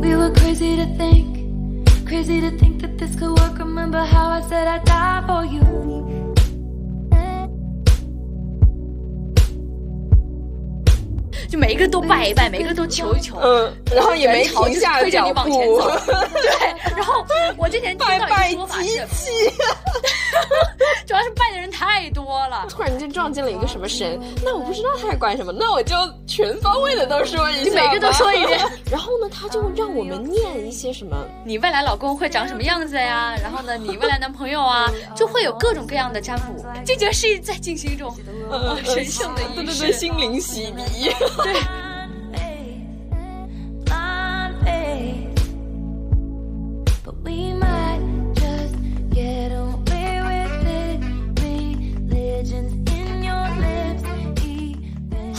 [0.00, 3.58] We were crazy to think, crazy to think that this could work.
[3.58, 5.62] Remember how I said I'd die for you?
[11.48, 15.90] 就每一个都拜一拜，每一个都求一求，嗯，然后也没人潮停下就是推着脚你往前步，走。
[16.42, 17.24] 对，然后
[17.56, 19.30] 我之前听到一拜拜个说法机是，器。
[21.05, 22.65] 主要是拜的人太多了。
[22.69, 25.95] 突然间撞见了一个什么神，那我不知道他在管什么，那我就
[26.27, 28.59] 全方位的都说一下，你每个都说一遍。
[28.91, 31.15] 然后呢，他就让我们念一些什么，
[31.45, 33.35] 你未来老公会长什么样子呀？
[33.41, 38.15] 然后呢，你未来男朋友啊，就会有各种各样的占卜，就觉得是在进行一种
[38.49, 39.55] 呃神圣的仪式。
[39.55, 41.13] 对对对，心灵洗涤。
[41.43, 41.53] 对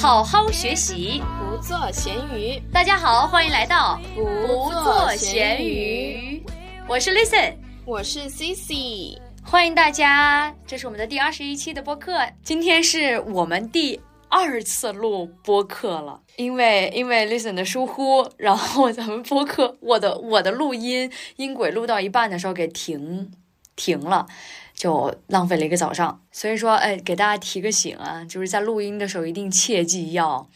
[0.05, 1.23] 好好学习。
[1.41, 6.45] 不做咸鱼，大家好，欢迎来到不不做咸鱼，
[6.87, 7.55] 我是 Listen。
[7.87, 9.19] 我是 CC。
[9.43, 12.20] 欢迎大家，这是我们的第二十一期的播客。
[12.43, 23.33] 今天是我们第二次录播客了，因为因为 Listen 的疏忽，然后咱们播客我的我的录音音轨录到一半的时候给停
[23.75, 24.27] 停了。
[24.75, 30.47] 就浪费了一个早上，所以说，哎，给大家提个醒啊，就是在录音的时候一定切记要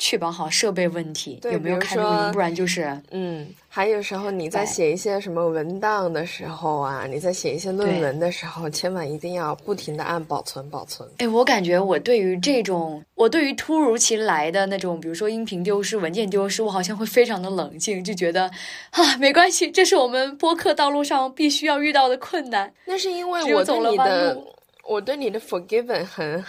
[0.00, 11.06] 确保好设备问题，有没有开录音，不然就是嗯，还有时候你在写一些什么文档的时候啊，你在写一些论文的时候，千万一定要不停的按保存保存。
[11.18, 18.50] 哎，我感觉我对于这种，我对于突如其来的那种，比如说音频丢失、文件丢失，我好像会非常的冷静，就觉得
[18.92, 22.72] 啊，没关系，这是我们播客道路上必须要遇到的困难。
[22.86, 24.46] 那是因为我对走了弯你的路，
[24.88, 26.42] 我对你的 forgiven 很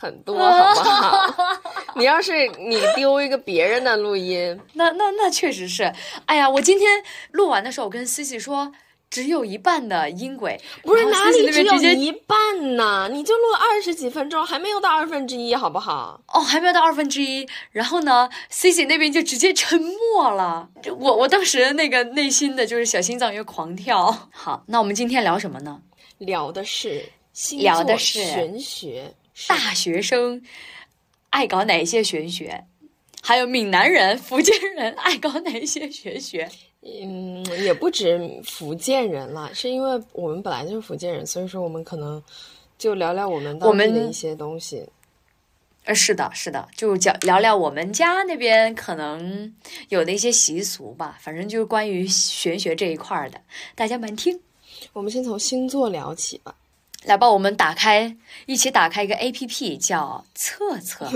[0.00, 1.26] 很多，好不好？
[1.96, 5.92] 你要是你丢一个别人的录音，那那那确实是，
[6.26, 8.72] 哎呀，我今天录完的时候，我跟西西说。
[9.10, 13.08] 只有一半的音轨，不是哪里只有一半呢？
[13.10, 16.20] 你就录二十几分钟，还没有到二分之一，好不好？
[16.26, 20.68] 哦，还没有到二分之一，然后呢，C C 那边就直接沉默了。
[20.98, 24.14] 我我当时那个内心的就是小心脏又狂跳。
[24.30, 25.80] 好，那我们今天聊什么呢？
[26.18, 27.02] 聊的是
[27.32, 29.14] 星座玄学，是
[29.46, 30.42] 大学生
[31.30, 32.64] 爱搞哪些玄学？
[33.22, 36.48] 还有闽南人、福建人爱搞哪些玄学？
[36.80, 42.22] 嗯，也不止福建人了，是因为我们本来就是福建人，所以说我们可能
[42.78, 44.88] 就聊聊我们我们当地的一些东西。
[45.84, 49.54] 呃，是的，是的，就讲聊聊我们家那边可能
[49.88, 53.40] 有的一些习俗吧，反正就是关于玄学这一块的，
[53.74, 54.40] 大家们听。
[54.92, 56.54] 我们先从星座聊起吧。
[57.04, 58.16] 来吧，我们打开，
[58.46, 61.08] 一起打开一个 A P P，叫测测。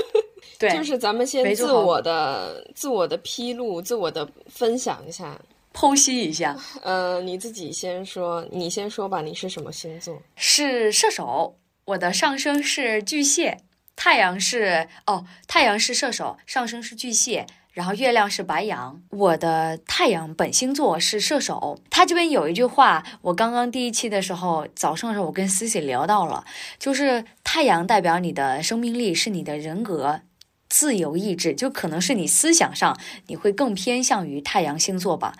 [0.58, 5.38] 对，就是咱们先自我的自我的披露，自我的分享一下。
[5.74, 10.16] 剖析一下，呃，你自己先说，你先说吧，你是什么星座？
[10.34, 11.54] 是射手，
[11.84, 13.58] 我的上升是巨蟹，
[13.94, 17.44] 太阳是哦，太阳是射手，上升是巨蟹。
[17.76, 21.78] 然后月亮是白羊，我的太阳本星座是射手。
[21.90, 26.46] 他这边有一句话，我刚刚第一期的时候，早上的时候我跟思琪聊到了，
[26.78, 30.22] 就是太阳代表你的生命力，是你的人格、
[30.70, 35.34] 自由意志，就可能是你思想上你会更偏向于太阳星座吧。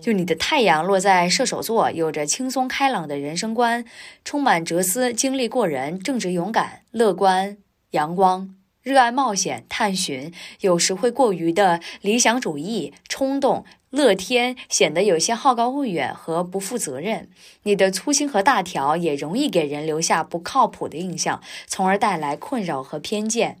[0.00, 3.84] 就你的太阳落在射手座，有着轻松开朗的人生观，
[4.24, 7.58] 充满哲思，经历过人，正直勇敢，乐观
[7.90, 8.54] 阳光。
[8.84, 17.30] 热爱冒险、探寻，有时会过于的理想主义、冲动、乐天，显得有些好高骛远和不负责任。
[17.62, 23.58] 你的粗心和大条也容易给人留下不靠谱的印象，从而带来困扰和偏见。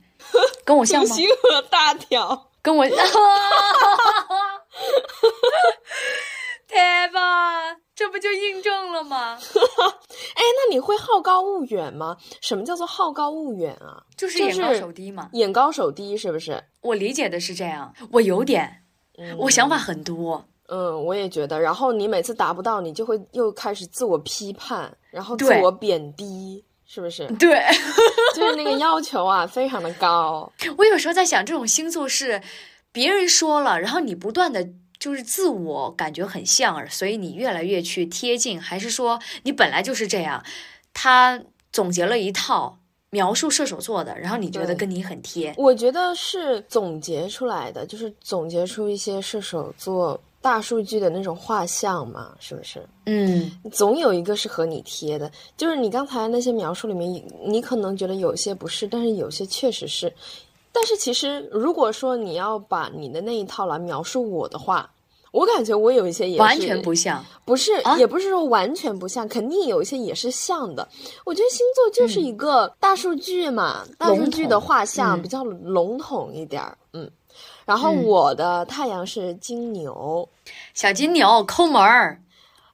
[0.62, 1.08] 跟我像吗？
[1.08, 2.84] 粗心和大条，跟我，
[6.68, 9.38] 天吧，这不就印证了吗？
[10.34, 12.16] 哎，那你会好高骛远吗？
[12.40, 14.02] 什么叫做好高骛远啊？
[14.16, 15.28] 就是眼高手低嘛。
[15.32, 16.62] 眼高手低是不是？
[16.80, 18.82] 我理解的是这样，我有点，
[19.38, 20.44] 我想法很多。
[20.66, 21.60] 嗯，我也觉得。
[21.60, 27.26] 然后你每次达不到，你就会又开始自我批判，然后自我贬低，是不是？
[27.38, 27.62] 对
[28.34, 30.50] 就是那个 要求啊，非常的高。
[30.78, 32.42] 我有时候在想，这种星座是
[32.90, 34.66] 别人说了，然后你不断的。
[35.04, 40.42] 就是自我感觉很像，所以你越来越去贴近，还是说你本来就是这样？
[40.94, 41.38] 他
[41.70, 42.78] 总结了一套
[43.10, 52.82] 描述射手座的，然后你觉得跟你很贴，我觉得是总结出来的，就是总结出一些射手座大数据的那种画像嘛，是不是？
[53.04, 55.30] 嗯，总有一个是和你贴的。
[55.54, 60.10] 就是你刚才那些描述里面，你可能觉得有些不是，但是有些确实是。
[60.74, 64.90] 但是其实，如果说你要把你的那一套来描述我的话，
[65.30, 67.24] 我感觉我有一些也是完全不像。
[67.44, 70.86] 不是，啊也不是说完全不像，肯定有一些也是像的。
[71.24, 77.10] 我觉得星座就是一个大数据嘛，大数据的画像嗯比较笼统一点儿，嗯。
[77.64, 80.28] 然后嗯我的太阳是金牛，
[80.74, 82.20] 小金牛抠门儿，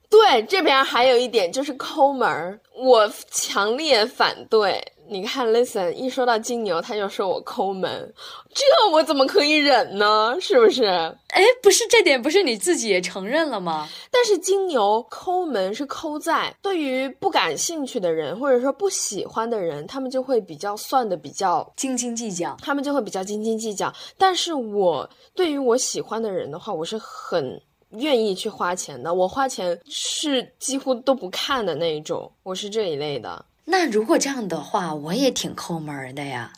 [0.09, 4.83] 对，这边还有一点就是抠门儿，我强烈反对。
[5.11, 8.15] 你看，Listen，一说到金牛，他就说我抠门，
[8.55, 8.63] 这
[8.93, 10.37] 我怎么可以忍呢？
[10.41, 10.85] 是不是？
[10.85, 13.89] 哎，不是这点，不是你自己也承认了吗？
[14.09, 22.57] 但是金牛抠门是抠在对于不感兴趣的人，或者说不喜欢的人，他们就会比较算的比较，斤斤计较。
[22.63, 23.93] 他们就会比较斤斤计较。
[24.17, 27.61] 但是我对于我喜欢的人的话，我是很
[27.91, 29.13] 愿意去花钱的。
[29.13, 33.45] 我花钱是几乎都不看的那一种，我是这一类的。
[33.71, 36.53] 那如果这样的话，我也挺抠门的呀。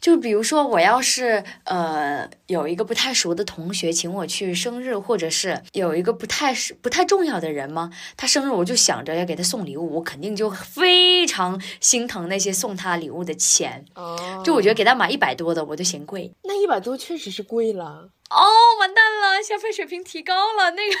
[0.00, 13.84] 就比如说，我要是呃有一个不太熟的同学请我去生日，或者是有一个不太不太重要的人吗，他生日我就想着要给他送礼物，我肯定就非常心疼那些送他礼物的钱。
[13.94, 16.32] 哦就我觉得给他买一百多的，我就嫌贵。
[16.44, 18.08] 那一百多确实是贵了。
[18.30, 18.46] 哦，
[18.78, 20.96] 完蛋了，消费水平提高了，那个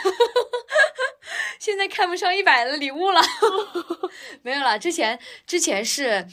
[1.60, 3.20] 现在看不上一百的礼物了。
[4.42, 6.26] 没有了，之前之前是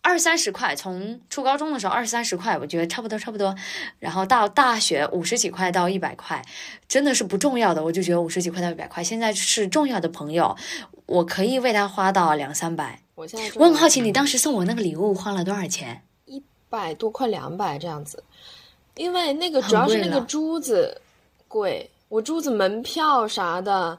[0.00, 3.54] 二三十块，从初高中的时候二三十块，我觉得差不多差不多。
[3.98, 6.42] 然后到大学五十几块到一百块，
[6.88, 9.04] 真的是不重要的，我就觉得五十几块到一百块。
[9.04, 10.56] 现在是重要的朋友，
[11.04, 13.02] 我可以为他花到两三百。
[13.14, 16.02] 我现在我很好奇，你当时送我那个礼物花了多少钱？
[16.24, 18.24] 一百多快两百这样子，
[18.98, 21.00] 因为那个主要是那个珠子
[21.46, 23.96] 贵，我珠子门票啥的，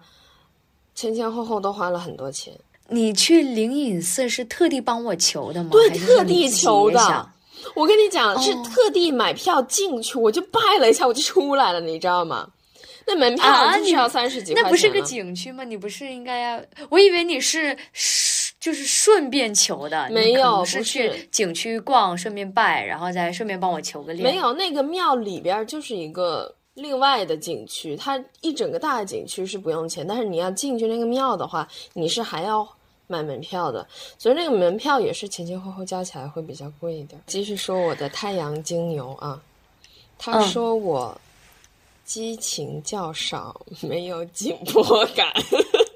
[0.93, 2.53] 前前后后都花了很多钱。
[2.89, 5.69] 你去灵隐寺是特地帮我求的吗？
[5.71, 7.29] 对特地求的
[7.75, 12.49] 我跟你讲，哦是特地买票进去，我就拜了一下，我就出来了，你知道吗？
[13.05, 15.63] 那门票就是要三十几块钱、那不是个景区吗？
[15.63, 16.61] 你不是应该要？
[16.89, 24.23] 我以为你是是就是顺便求的，没有不是去景区逛，顺便拜，然后再顺便帮我求个恋。
[24.23, 32.67] 没有，那个庙里边就是一个另外的景区，它一整个大景区是不用钱，但是你要进去那个庙的话，你是还要
[33.07, 37.21] 买门票的，所以那个门票也是前前后后加起来会比较贵一点。
[37.27, 39.41] 继续说我的太阳金牛啊，
[40.17, 41.19] 他嗯说我
[42.03, 45.31] 激情较少，没有紧迫感，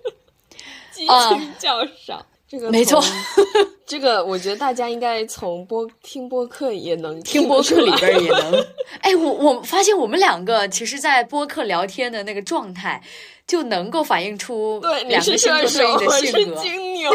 [0.93, 2.25] 激情较少。
[2.53, 3.03] 这个没错，
[3.83, 8.65] 这个我觉得大家应该从播听播客也能听播客里边也能。
[9.01, 13.01] 哎，我我发现我们两个其实，在播客聊天的那个状态，
[13.47, 16.61] 就能够反映出对，两个星座对应的性格。
[16.61, 17.11] 金 牛。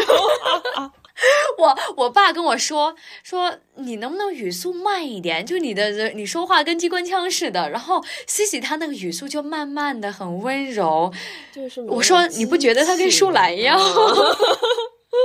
[1.56, 2.94] 我我爸跟我说
[3.24, 5.46] 说你能不能语速慢一点？
[5.46, 7.70] 就你的你说话跟机关枪似的。
[7.70, 11.12] 然后 C C 他那个语速就慢慢的，很温柔。
[11.54, 13.78] 就是我说你不觉得他跟舒兰一样？
[15.10, 15.18] 吗？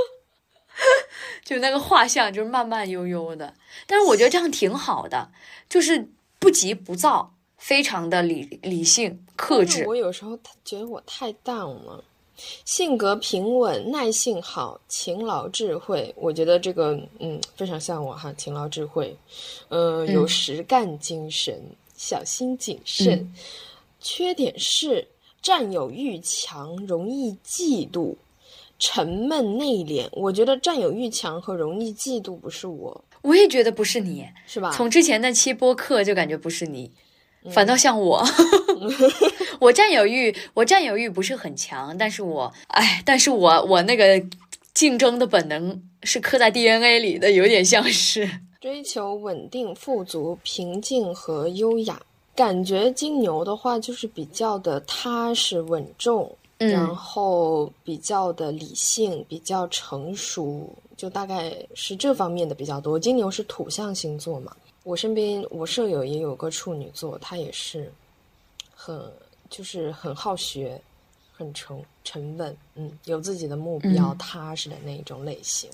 [1.44, 3.54] 就那个画像就是慢慢悠悠的。
[3.86, 5.30] 但是我觉得这样挺好的，
[5.68, 6.08] 就是
[6.38, 9.84] 不急不躁，非常的理理性克制。
[9.86, 12.02] 我有时候觉得我太 down 了，
[12.64, 16.12] 性格平稳，耐性好，勤劳智慧。
[16.16, 19.16] 我觉得这个嗯非常像我哈，勤劳智慧，
[19.68, 21.62] 呃，有实干精神，
[21.96, 23.20] 小心谨慎。
[23.20, 23.34] 嗯
[24.06, 25.08] 缺点是
[25.40, 28.14] 占有欲强，容易嫉妒。
[28.86, 34.70] 沉闷内敛，我觉得占有欲强和容易嫉妒不是我，我也觉得不是你，是吧？
[34.72, 36.90] 从之前那期播客就感觉不是你，
[37.44, 38.22] 嗯反倒像我。
[39.58, 44.22] 我占有欲，我占有欲不是很强，但是我，哎，但是我我那个
[44.74, 48.28] 竞争的本能是刻在 DNA 里的，有点像是。
[48.60, 51.98] 追求稳定、富足、平静和优雅。
[52.36, 62.98] 感觉金牛的话就是比较的踏实稳重，嗯然后比较的理性，比较成熟，就大概是这方面的比较多。
[62.98, 67.92] 金牛是土象星座嘛，我身边我舍友也有个处女座，她也是
[68.74, 69.00] 很
[69.50, 70.80] 就是很好学，
[71.32, 75.68] 很沉沉稳，嗯，有自己的目标，嗯踏实的那种类型。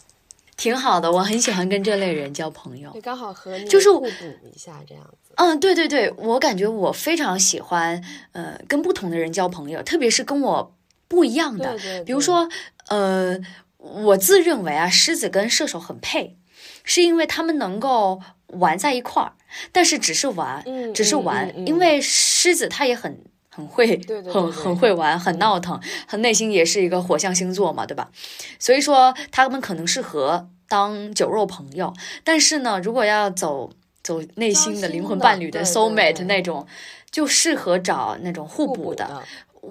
[0.60, 3.00] 挺好的，我很喜欢跟这类人交朋友对，。
[3.00, 4.08] 刚好和你就是互补
[4.54, 5.32] 一下这样子。
[5.36, 8.02] 嗯，对对对，我感觉我非常喜欢，
[8.32, 10.76] 呃，跟不同的人交朋友，特别是跟我
[11.08, 11.70] 不一样的。
[11.72, 12.46] 对对对比如说，
[12.88, 13.38] 呃，
[13.78, 16.36] 我自认为啊，狮子跟射手很配，
[16.84, 19.32] 是因为他们能够玩在一块儿，
[19.72, 23.24] 但是只是玩，嗯只是玩，嗯嗯嗯因为狮子它也很。
[23.60, 28.10] 很很会，对对对很很会玩，很闹腾，很内心也是一个火象星座嘛，对吧？
[28.58, 31.92] 所以说他们可能适合当酒肉朋友，
[32.24, 33.70] 但是呢，如果要走
[34.02, 36.66] 走内心的灵魂伴侣的 soul mate 那种，
[37.10, 39.22] 就适合找那种互补的。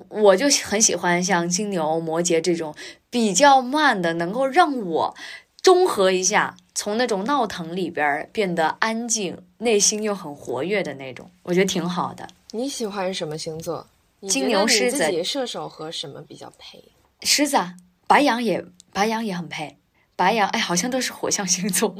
[0.09, 2.75] 我就很喜欢像金牛、摩羯这种
[3.09, 5.15] 比较慢的，能够让我
[5.63, 12.27] 中和一下，从那种闹腾里边变得安静，内心又很活跃的那种，我觉得挺好的。
[12.51, 13.85] 你喜欢什么星座？
[14.27, 16.83] 金牛、狮子、射手和什么比较配？
[17.21, 17.75] 狮子、啊，
[18.07, 19.77] 白羊也白羊也很配。
[20.15, 21.95] 白羊哎，好像都是火象星座。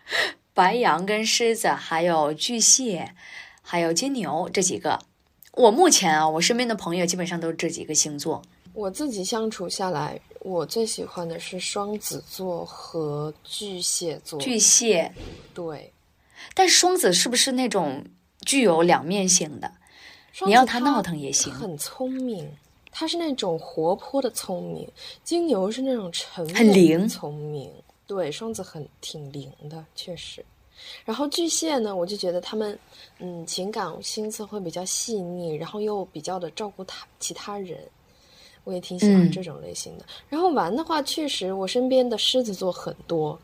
[0.52, 3.14] 白羊跟狮子，还有巨蟹，
[3.62, 5.00] 还有金牛这几个。
[5.52, 8.42] 我目前啊，我身边的朋友基本上都是这几个星座。
[8.72, 14.38] 我自己相处下来，我最喜欢的是双子座和巨蟹座。
[14.38, 15.12] 巨蟹，
[15.54, 15.92] 对。
[16.54, 18.04] 但双子是不是那种
[18.44, 19.72] 具有两面性的？
[20.46, 21.52] 你要他闹腾也行。
[21.52, 22.50] 很聪明，
[22.90, 24.88] 他是那种活泼的聪明。
[25.22, 27.70] 金牛是那种沉很灵聪明。
[28.06, 30.44] 对，双子很挺灵的，确实。
[31.04, 32.78] 然后巨蟹呢，我就觉得他们，
[33.18, 37.78] 嗯，情感心思会比较细腻，然后又比较的照顾他其他人，
[38.64, 40.04] 我也挺喜欢这种类型的。
[40.28, 43.38] 然后玩的话，确实我身边的狮子座很多，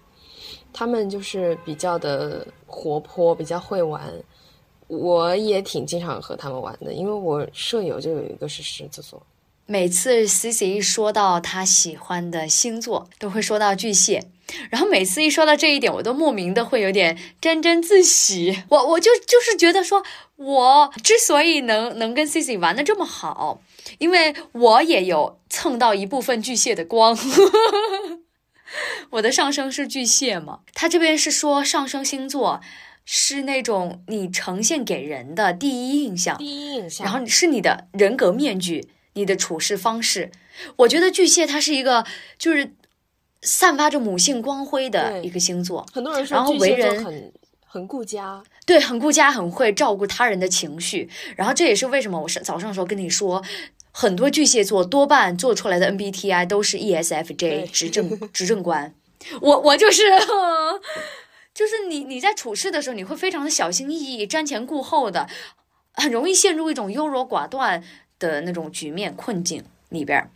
[0.72, 4.12] 他们就是比较的活泼，比较会玩，
[4.90, 9.22] 我也挺经常和他们玩的，因为我舍友就有一个是狮子座。
[9.66, 14.24] 每次 C C 一说到他喜欢的星座，都会说到巨蟹。
[14.68, 18.64] 然后每次一说到这一点，我都莫名的会有点沾沾自喜。
[18.68, 20.02] 我我就就是觉得说，
[20.34, 23.62] 我之所以能能跟 C C 玩的这么好，
[23.98, 27.16] 因为我也有蹭到一部分巨蟹的光。
[29.10, 32.60] 我的上升是巨蟹嘛，他这边是说上升星座
[33.12, 38.88] 是那种你呈现给人的第一印象，第一印象，然后是你的人格面具。
[39.14, 40.30] 你的处事方式，
[40.76, 42.06] 我觉得巨蟹它是一个
[42.38, 42.74] 就是
[43.42, 45.84] 散发着母性光辉的一个星座。
[45.92, 47.32] 很多人说，然后为人很
[47.66, 51.10] 很顾家，对，很顾家，很会照顾他人的情绪。
[51.34, 53.42] 然后这也是为什么我是早上的时候跟你说，
[53.90, 58.94] 很多巨蟹座多半做出来的 MBTI 都是 ESFJ 执政执政官。
[59.40, 60.04] 我我就是，
[61.54, 65.28] 就是你你在处事的时候，你会非常的小心翼翼、瞻前顾后的，
[65.92, 67.82] 很容易陷入一种优柔寡断。
[68.20, 70.28] 的那种局面困境里边，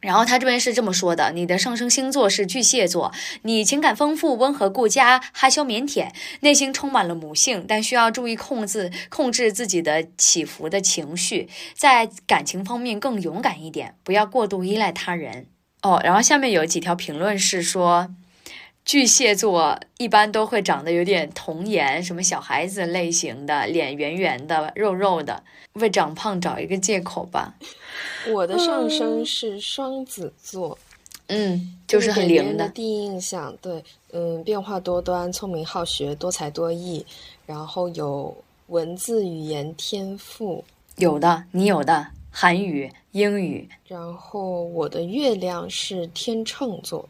[0.00, 3.10] 然后他这边是这么说的：你的上升星座是巨蟹座，
[3.40, 6.10] 你情感丰富、温和顾家、害羞腼腆，
[6.40, 15.46] 内心充满了母性，但需要注意控制控制自己的起伏的情绪，在感情方面更勇敢一点，不要过度依赖他人。
[15.80, 18.14] 哦，然后下面有几条评论是说。
[18.90, 25.40] 巨蟹座一般都会长得有点童颜，什么小孩子类型的，脸圆圆的、肉肉的，
[25.74, 27.54] 为长胖找一个借口吧。
[28.32, 30.76] 我的上升是双子座，
[31.28, 33.56] 嗯，就是很灵的第一印象。
[33.62, 33.80] 对，
[34.10, 37.06] 嗯，变化多端，聪明好学，多才多艺，
[37.46, 40.64] 然后有文字语言天赋，
[40.96, 42.08] 有的，你有的。
[42.32, 47.08] 韩语、英语，然后我的月亮是天秤座，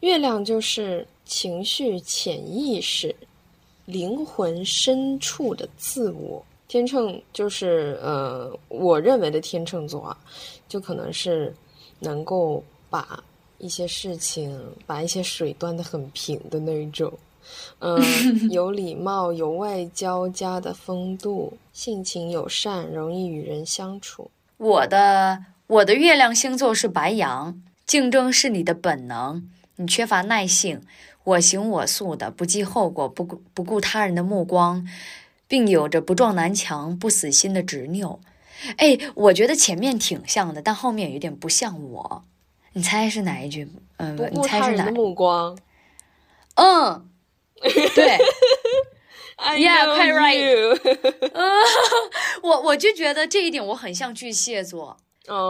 [0.00, 3.14] 月亮就是情绪、潜意识、
[3.86, 6.44] 灵魂深处的自我。
[6.68, 10.18] 天秤就是呃，我认为的天秤座啊，
[10.68, 11.54] 就可能是
[12.00, 13.22] 能够把
[13.56, 17.10] 一些事情、把一些水端得很平的那一种。
[17.78, 17.98] 嗯，
[18.52, 24.30] 有礼貌、有外交家的风度，性情友善，容易与人相处。
[24.58, 30.80] 我的我的月亮星座是白羊，竞争是你的本能，你缺乏耐性，
[31.24, 34.86] 我行我素的，不计后果，不顾不顾他人的目光，
[35.46, 38.20] 并有着不撞南墙不死心的执拗。
[38.76, 42.24] 哎，我觉得前面挺像的，但后面有点不像我。
[42.74, 43.68] 你猜是哪一句？
[43.98, 44.90] 嗯，你猜是哪？
[44.90, 45.58] 目光。
[46.54, 47.08] 嗯，
[47.94, 48.18] 对。
[49.42, 50.78] Yeah, quite right.
[52.44, 54.98] 我我就觉得这一点我很像巨蟹座，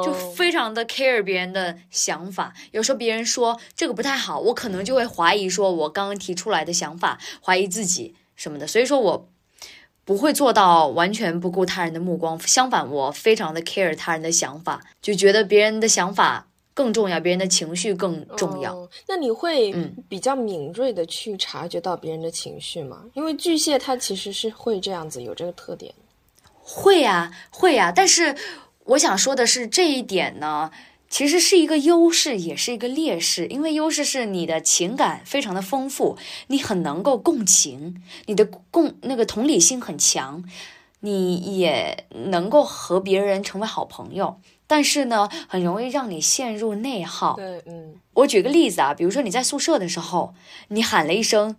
[0.05, 2.53] 就非常的 care 别人的想法。
[2.71, 8.67] 有时候别人说这个不太好，我可能就会怀疑说我刚刚提出来的想法，怀疑自己什么的。
[8.67, 9.29] 所以说我
[10.05, 16.49] 不会做到完全不顾他人的目光，相反，我非常的 care 他人的想法，就觉得别人的想法。
[16.75, 18.89] 更重要，别人的情绪更重要。
[19.07, 19.71] 那你会
[20.09, 23.05] 比较敏锐的去察觉到别人的情绪吗？
[23.13, 25.95] 因为巨蟹它其实是会这样子，有这个特点。
[26.63, 27.93] 会呀，会呀。
[27.95, 28.35] 但是
[28.87, 30.71] 我想说的是，这一点呢，
[31.09, 33.47] 其实是一个优势，也是一个劣势。
[33.47, 36.17] 因为优势是你的情感非常的丰富，
[36.49, 40.45] 你很能够共情，你的共那个同理心很强。
[41.05, 47.35] 你也能够和别人成为好朋友，但是呢，很容易让你陷入内耗。
[47.35, 50.33] 对，嗯我举个例子啊，比如说你在宿舍的时候，
[50.69, 51.57] 你喊了一声，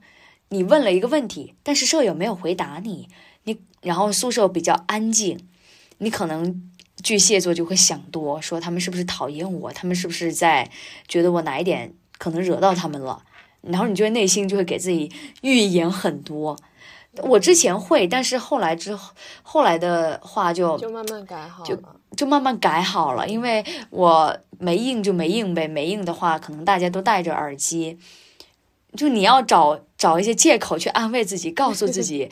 [0.48, 3.10] 你问了一个问题，但是舍友没有回答你，
[3.44, 5.50] 你然后宿舍比较安静，
[5.98, 6.72] 你可能
[7.02, 10.70] 巨蟹座就会想多，说他们是不是讨厌我，他们是不是在
[11.08, 13.24] 觉得我哪一点可能惹到他们了，
[13.62, 16.58] 然后你就会内心就会给自己预言很多。
[17.18, 21.96] 我之前会，但是后来之后，后来的话就就慢慢改好就了。
[22.16, 27.98] 就慢慢改好了，因为我没应就没应呗，没应的话，可能大家都戴着耳机，
[28.96, 32.30] 就你要找找一些借口去安慰自己，告诉自己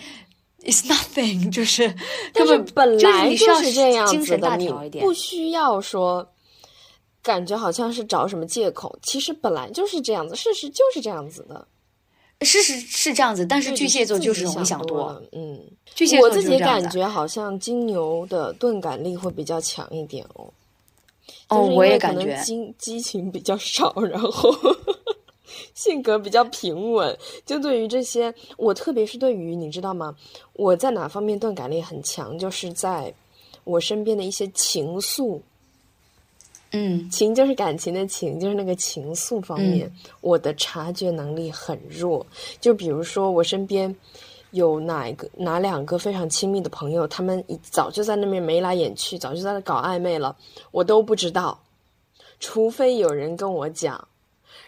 [0.64, 1.88] it's nothing， 就是
[2.34, 6.28] 但是根本本来就是这样子的，你不需要说，
[7.22, 11.68] 感觉好像是找什么借口，其实本来就是这样子，事实就是这样子的。
[12.44, 15.62] 事实是这样子，但是巨蟹座就是容易想多，嗯，
[15.94, 20.52] 巨蟹我自己感觉好像金牛的钝感力会比较强一点哦。
[21.50, 24.52] 哦就是我也感觉激激情比较少，然后
[25.74, 27.18] 性格比较平稳。
[27.46, 30.16] 就对于这些，我特别是对于你知道吗？
[30.54, 33.14] 我在哪方面钝感力很强，就是在
[33.64, 35.40] 我身边的一些情愫，
[36.72, 42.26] 嗯情就是感情的情，就是那个情愫方面，嗯我的察觉能力很弱。
[42.60, 43.94] 就比如说我身边
[44.52, 50.36] 有哪一个哪两个非常亲密的朋友，他们一早就在那边眉来眼去，早就在那搞暧昧了，
[50.72, 51.62] 我都不知道，
[52.40, 54.08] 除非有人跟我讲。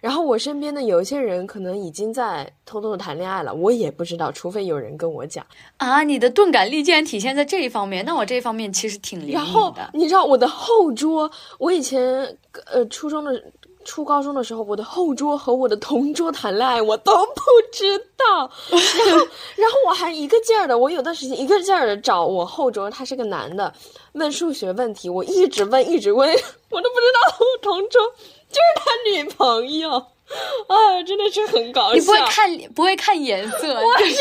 [0.03, 5.45] 然后我身边的有一些人可能已经在偷偷的谈恋爱了，我也不知道，除非有人跟我讲。
[5.77, 9.89] 啊，你的钝感力竟然体现在这一方面，那我这一方面其实挺灵然后敏的。
[9.93, 13.41] 你知道我的后桌，我以前呃初中的
[13.85, 17.41] 初高中的时候，我的后桌和我的同桌谈恋爱，我都不
[17.71, 18.51] 知道。
[18.69, 23.73] 然后然后我还一个劲儿的，我有段时间一个劲儿的找我后桌，他是个男的，
[24.11, 26.29] 问数学问题，我一直问一直问，
[26.69, 28.01] 我都不知道我同桌
[28.53, 29.91] 就是他女朋友。
[30.67, 31.95] 啊，真的是很搞笑。
[31.95, 33.59] 你不会看不会看颜色，
[33.99, 34.15] 就是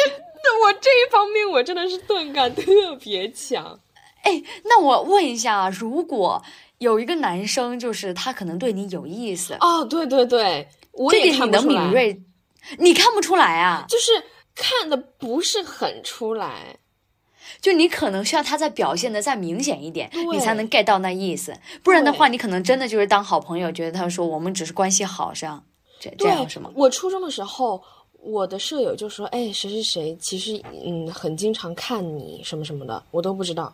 [0.62, 2.62] 我这一方面我真的是钝感特
[3.00, 3.78] 别强。
[4.24, 6.42] 哎，那我问一下，如果
[6.78, 11.82] 有一个男生，就是他可能对你有意思，哦，对对对，我也这点你能看不出来。
[11.84, 12.22] 敏锐，
[12.78, 13.84] 你看不出来啊？
[13.88, 14.12] 就是
[14.54, 16.76] 看的不是很出来。
[17.62, 21.56] 就你可能需要他再表现的再明显一点，你才能 get 到那意思。
[21.82, 25.62] 不然的话，你可能真的就是当好朋友，觉得他说我们只是关系好，这样
[26.00, 26.70] 这这样是吗？
[26.74, 27.80] 我初中的时候，
[28.20, 33.72] 我的舍友就说：“哎，谁谁谁，其实嗯，很经常看你什么什么的，我都不知道。”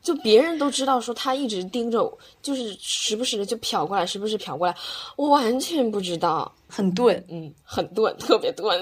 [0.00, 4.74] 就别人都知道说他一直盯着我，就是时不时的就瞟过来，时不时瞟过来，
[5.16, 6.52] 我完全不知道。
[6.68, 8.80] 很钝，嗯，很钝，特别钝。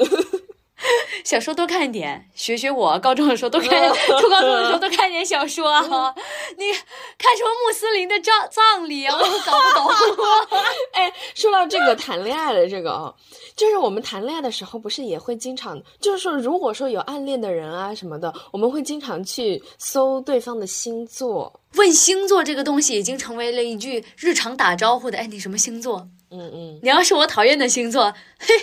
[1.24, 2.98] 小说多看点，学学我。
[2.98, 5.82] 高中的时候多看，初高中的时候多看点 小说啊。
[5.82, 6.72] 你
[7.18, 9.14] 看什么穆斯林的葬葬礼啊？
[9.16, 10.56] 我都搞不懂。
[10.94, 13.14] 哎，说到这个谈恋爱的这个啊，
[13.56, 21.60] 就是我们谈恋爱的时候，不是也会经常，就是说，如果说有暗恋的人啊什么的，我们会经常去搜对方的星座。
[21.74, 25.16] 问星座这个东西已经成为了一句日常打招呼的。
[25.16, 26.08] 哎，你什么星座？
[26.32, 28.54] 嗯嗯，你要是我讨厌的星座，嘿，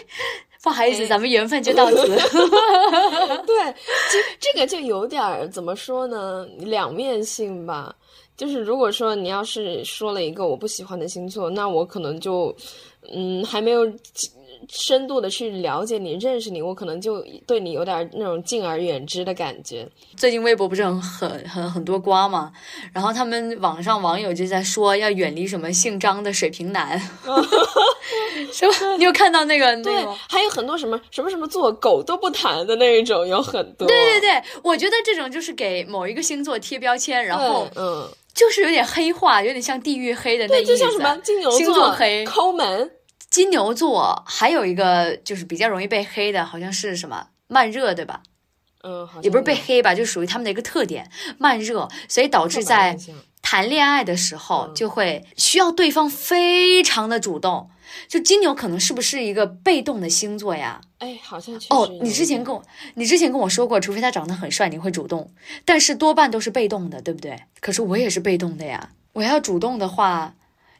[0.63, 1.95] 不好意思，咱们缘分就到此。
[2.07, 3.73] 对，
[4.11, 7.95] 这这个就有点儿怎么说呢，两面性吧。
[8.35, 12.55] 就是如果说你要是说了一个我不喜欢的星座，那我可能就，
[13.11, 13.91] 嗯，还没有
[14.69, 19.87] 深度的去了解你、认识你，我可能就对你有点那种敬而远之的感觉。
[20.15, 22.51] 最近微博不是很很很很多瓜嘛，
[22.93, 26.99] 然后他们网上网友就在说要远离什么姓张的水瓶男，
[28.51, 28.95] 是吧？
[28.97, 33.87] 你有看到那个那对个？，还有很多什么什么什么做狗都不谈的那一种，有很多。
[33.87, 40.71] 对对对，我觉得这种就是给某一个星座贴标签，然后嗯，就是有点黑化，有点像地狱黑的那对，意思。
[40.71, 42.89] 就像什么金牛座座黑，抠门，
[43.29, 48.21] 金牛座还有一个就是比较容易被黑的，好像是什么慢热，对吧？
[48.83, 52.97] 嗯，好也不是被黑吧，就属于他们的一个特点，慢热，所以导致在
[53.41, 57.69] 谈恋爱的时候嗯就会需要对方非常的主动。
[58.07, 60.81] 就金牛可能是不是一个被动的星座呀？
[60.99, 62.61] 哎，好像确实哦，你之前跟我，
[62.95, 65.31] 你之前跟我说过，除非他长得很帅，你会主动，
[65.65, 67.43] 但是多半都是被动的，对不对？
[67.61, 70.35] 可是我也是被动的呀，我要主动的话，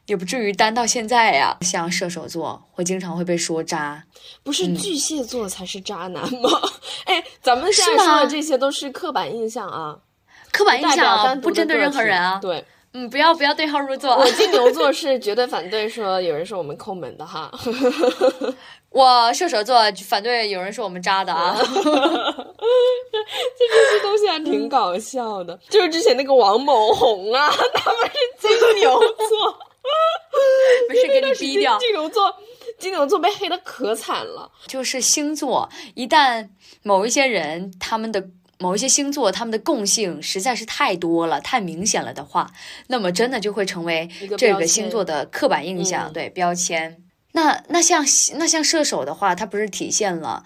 [0.08, 1.56] 也不至于单到现在呀。
[1.60, 4.02] 像射手座会经常会被说渣，
[4.42, 6.50] 不是巨蟹座才是渣男吗？
[7.04, 9.96] 哎，咱们现在说的这些都是刻板印象啊，
[10.50, 12.38] 刻板印象啊，不针对任何人啊。
[12.40, 14.16] 对，嗯，不要不要对号入座。
[14.16, 17.50] 我金 牛座是绝对反对说有人说我们抠门的哈。
[18.90, 21.54] 我射手座反对有人说我们渣的啊。
[21.60, 21.68] 这
[23.68, 29.58] 这些东西还挺搞笑的，就是之前那个王某红啊，他们是金牛座，
[30.88, 31.78] 没事给你逼掉。
[31.78, 32.34] 金牛座，
[32.78, 34.50] 金牛座被黑的可惨了。
[34.66, 36.48] 就是星座，一旦
[36.82, 38.28] 某一些人他们的。
[38.60, 42.50] 某一些星座，他们的共性实在是太多了、太明显了的话，
[42.88, 47.00] 那么真的就会成为这个星座的刻板印象，对标签。
[47.34, 50.42] 那那像那像射手的话，它不是体现了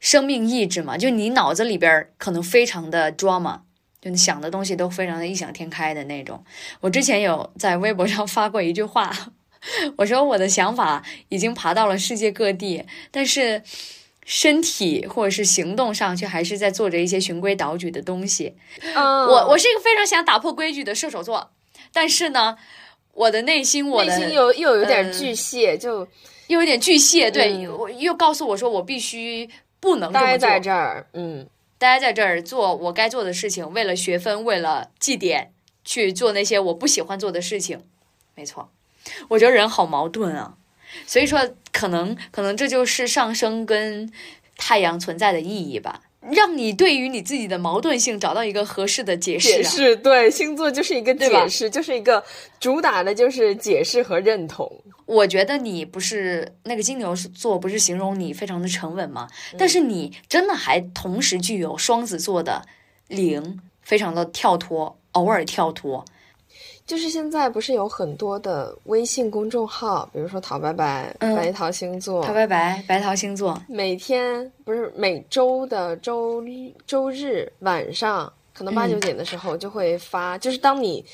[0.00, 0.96] 生命意志嘛？
[0.96, 3.60] 就你脑子里边可能非常的 drama，
[4.02, 6.44] 就你想的东西都非常的异想天开的那种。
[6.80, 9.10] 我之前有在微博上发过一句话，
[9.96, 13.62] 我说我的想法已经爬到了世界各地，但是。
[14.24, 18.54] 身体或者是行动上，却还是在做着一些循规蹈矩的东西。
[18.94, 21.50] 嗯，我我是一个非常想打破规矩的射手座，
[21.92, 22.56] 但是呢，
[23.14, 26.06] 我的内心，我的内心又又有点巨蟹，就
[26.46, 27.32] 又有点巨蟹。
[27.32, 31.44] 对，我又告诉我说，我必须不能待在这儿，嗯，
[31.82, 35.52] 待在这儿做我该做的事情，为了学分，为了绩点，
[35.84, 37.82] 去做那些我不喜欢做的事情。
[38.36, 38.70] 没错，
[39.30, 40.54] 我觉得人好矛盾啊。
[41.06, 44.12] 所以说，可能可能这就是上升跟
[44.56, 49.48] 太阳存在的意义吧，让你对于你自己的矛盾性找到一个合适的解释。
[49.48, 52.22] 解释对星座就是一个解释，就是一个
[52.60, 54.70] 主打的就是解释和认同。
[55.04, 59.28] 我觉得你不是那个金牛座，不是形容你非常的沉稳吗？
[59.58, 62.62] 但是你真的还同时具有双子座的
[63.08, 66.04] 灵，非常的跳脱，偶尔跳脱。
[66.84, 76.44] 就是现在不是有很多的微信公众号，比如说陶白白、白桃星座、陶白白、白桃星座，每天不是每周的周
[76.86, 80.36] 周日晚上，可能八九点的时候就会发。
[80.38, 81.04] 就是当你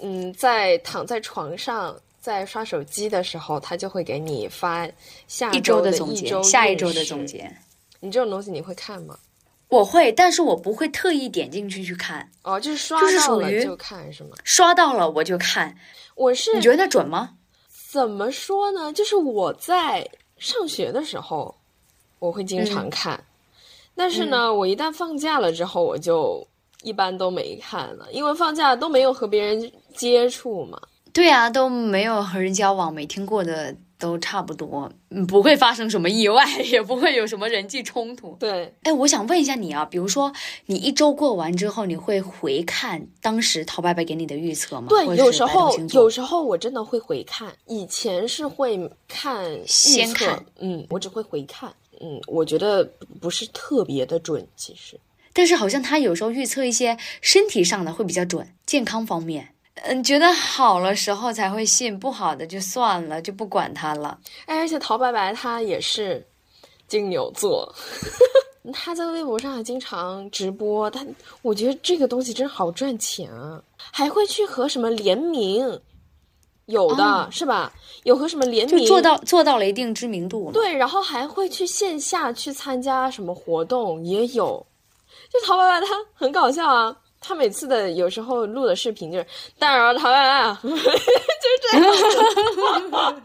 [0.00, 4.88] 嗯在躺在床上在刷手机的时候，他就会给你发
[5.26, 7.50] 下周的总结、下一周的总结。
[7.98, 9.18] 你这种东西你会看吗？
[9.74, 12.30] 我会，但是我不会特意点进去去看。
[12.42, 14.30] 哦，就是刷到了就看是吗？
[14.44, 15.76] 刷到了我就看。
[16.14, 17.30] 我是你觉得准吗？
[17.90, 18.92] 怎么说呢？
[18.92, 20.08] 就是我在
[20.38, 21.54] 上学的时候，
[22.18, 23.22] 我会经常看，
[23.94, 26.46] 但是呢，我一旦放假了之后，我就
[26.82, 30.80] 一般都没看了，因为放假都没有和别人接触嘛。
[31.12, 33.74] 对啊，都没有和人交往，没听过的。
[33.98, 38.36] 都差不多，嗯，不会发生什么意外， 也不会有什么人际冲突。
[38.38, 40.32] 对，哎，我想问一下你啊，比如说
[40.66, 44.88] 你一周过完之后，你会回看当时陶白白给你的预测吗？
[44.88, 48.78] 对，有时候有时候我真的会回看，以前是会
[49.08, 52.84] 看先看，嗯，我只会回看，嗯，我觉得
[53.20, 54.98] 不是特别的准，其实，
[55.32, 59.53] 但是好像他有时候预测一些身体上的会比较准，健康方面。
[59.82, 64.18] 嗯，觉得好了时候才会信，不好的就算了，就不管他了。
[64.46, 66.24] 哎，而且陶白白他也是
[66.86, 67.74] 金牛座，
[68.72, 70.88] 他在微博上还经常直播。
[70.90, 71.04] 他
[71.42, 75.80] 我觉得这个东西真好赚钱啊，还会去和什么联名，
[76.66, 77.72] 有的是吧？
[78.04, 80.52] 有和什么联名，做到做到了一定知名度。
[80.52, 84.64] 对，然后还会去线下去参加什么活动，也有。
[85.30, 86.96] 就陶白白他很搞笑啊。
[87.26, 89.26] 他每次的有时候录的视频就是
[89.58, 90.70] 大耳桃啊， 就
[91.70, 93.22] 这样。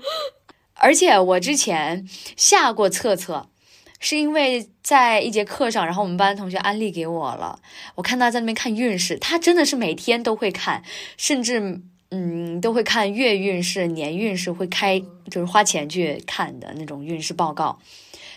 [0.82, 2.08] 而且我之前
[2.38, 3.50] 下过测测，
[4.00, 7.60] 是因为在一节课上，然后我们班同学安利给我了。
[7.96, 10.82] 我看他在那边看运势，他真的是每天都会看，
[11.18, 11.82] 甚至
[12.12, 14.98] 嗯都会看月运势、年运势，会开
[15.30, 17.78] 就是花钱去看的那种运势报告。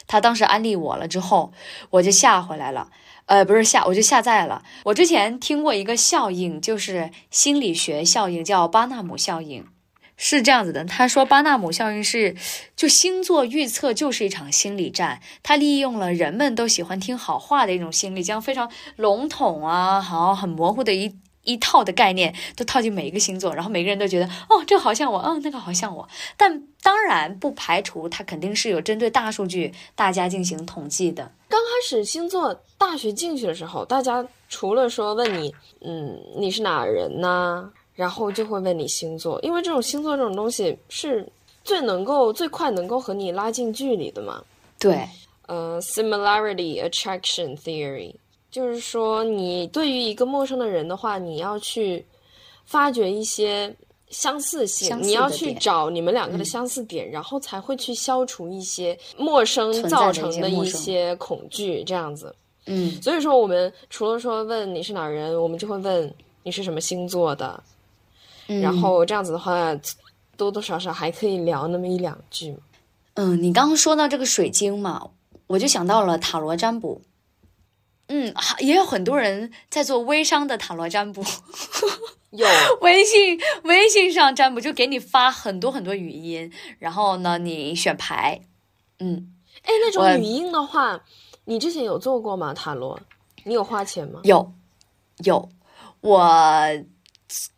[0.08, 1.52] 他当时安利我了之后，
[1.90, 2.90] 我就下回来了。
[3.26, 4.62] 呃，不是下，我就下载了。
[4.84, 9.64] 我之前听过一个效应，就是心理学效应，叫巴纳姆效应，
[10.16, 10.84] 是这样子的。
[10.84, 12.36] 他说，巴纳姆效应是，
[12.76, 21.16] 就星座预测就是一场心理战，他利用了人们都喜欢听好话的一种心理，将非常笼统啊，好很模糊的一。
[21.44, 26.08] 一套的概念都套进每一个星座，然后每个人都觉得哦，这个好像我，嗯，那个好像我。
[26.36, 31.30] 但当然不排除它肯定是有针对大数据大家进行统计的。
[31.48, 37.70] 刚开始星座大学进去的时候，大家除了说问你，嗯，你是哪人呢？
[37.94, 41.30] 然后就会问你星座，因为这种星座这种东西是
[41.62, 44.42] 最能够最快能够和你拉近距离的嘛。
[44.78, 45.06] 对，
[45.46, 48.14] 呃，similarity attraction theory。
[48.52, 52.04] 就是说，你对于一个陌生的人的话，你要去
[52.66, 53.74] 发掘一些
[54.10, 62.32] 相似性，你要去找你们两个的相似点，然后才会去消除一些陌生造成的一些恐惧，这样子。
[62.66, 67.60] 嗯，所以说，我们除了说问你是哪人，我们就会问你是什么星座的，
[68.46, 69.74] 然后这样子的话，
[70.36, 72.54] 多多少少还可以聊那么一两句。
[73.14, 75.08] 嗯，你刚刚说到这个水晶嘛，
[75.46, 77.00] 我就想到了塔罗占卜。
[78.14, 81.24] 嗯，也有很多人在做微商的塔罗占卜，
[82.28, 82.46] 有
[82.82, 88.42] 微信微信上占卜就给你发很多很多语音，然后呢你选牌。
[88.98, 91.00] 嗯，哎，那种语音的话，
[91.46, 92.52] 你之前有做过吗？
[92.52, 93.00] 塔罗，
[93.44, 94.20] 你有花钱吗？
[94.24, 94.52] 有，
[95.24, 95.48] 有，
[96.02, 96.84] 我。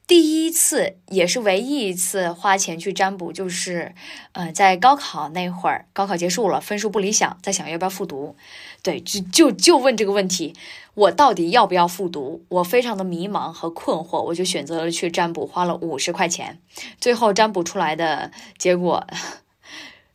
[0.06, 3.94] 第一次也是唯一一次花钱去占卜，就是，
[4.32, 8.36] 呃，在高考那会儿，高考结束了，分数不理想，在想要不要复读，
[8.84, 10.54] 对，就就就问这个问题，
[10.94, 12.44] 我到底要不要复读？
[12.48, 16.60] 我非常的迷茫和困惑，我就选择了去占卜，花了五十块钱，
[17.00, 19.04] 最后占卜出来的结果，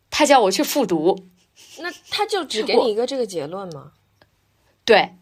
[0.09, 1.25] 他叫我去复读，
[1.79, 3.91] 那他就只给你一个这个结论吗？
[4.85, 5.15] 对。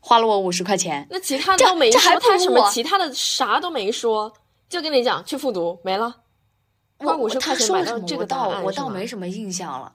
[0.00, 4.32] 花了我五十块钱，那其他的都没说，他什么其他的啥都没说，
[4.66, 6.22] 就跟你讲去复读没了。
[6.98, 9.92] 花五十块钱买到这个道，我倒没什么印象了。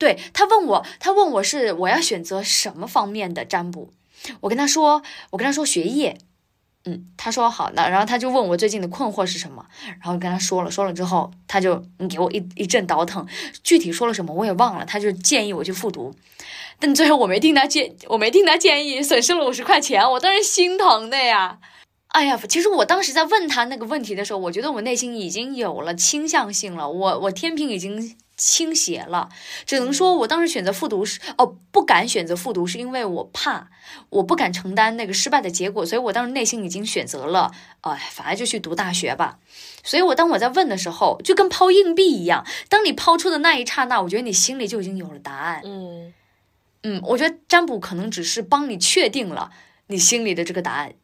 [0.00, 3.92] 对他问我，他问我是我要选择什么方面的占卜，
[4.40, 6.16] 我跟他说，我跟他说学业，
[6.86, 9.66] 嗯，他说好的，然后他就问我最近的困惑是什么，
[10.02, 13.26] 然后跟他说了，说了之后，他就给我一一阵倒腾，
[13.62, 16.14] 具体说了什么我也忘了，他就建议我去复读。
[16.78, 21.58] 但最后我没听他建，我没听他建议，损失了五十块钱，我当时心疼的呀。
[22.08, 29.28] 哎呀，其实我当时在问他那个问题的时候，我觉得我内心已经有了倾向性了，我我天平已经倾斜了。
[29.66, 33.68] 只能说我当时选择复读是哦，不敢选择复读是因为我怕，
[34.08, 39.38] 我不敢承担那个失败的结果，所以我当时内心已经选择了，哎，反正就去读大学吧。
[39.84, 45.60] 所以我当我在问的时候，就跟抛硬币一样，当你抛出的那一刹那，我觉得你心里就已经有了答案。
[45.64, 46.14] 嗯。
[46.82, 49.50] 嗯，我觉得占卜可能只是帮你确定了
[49.88, 50.94] 你心里的这个答案，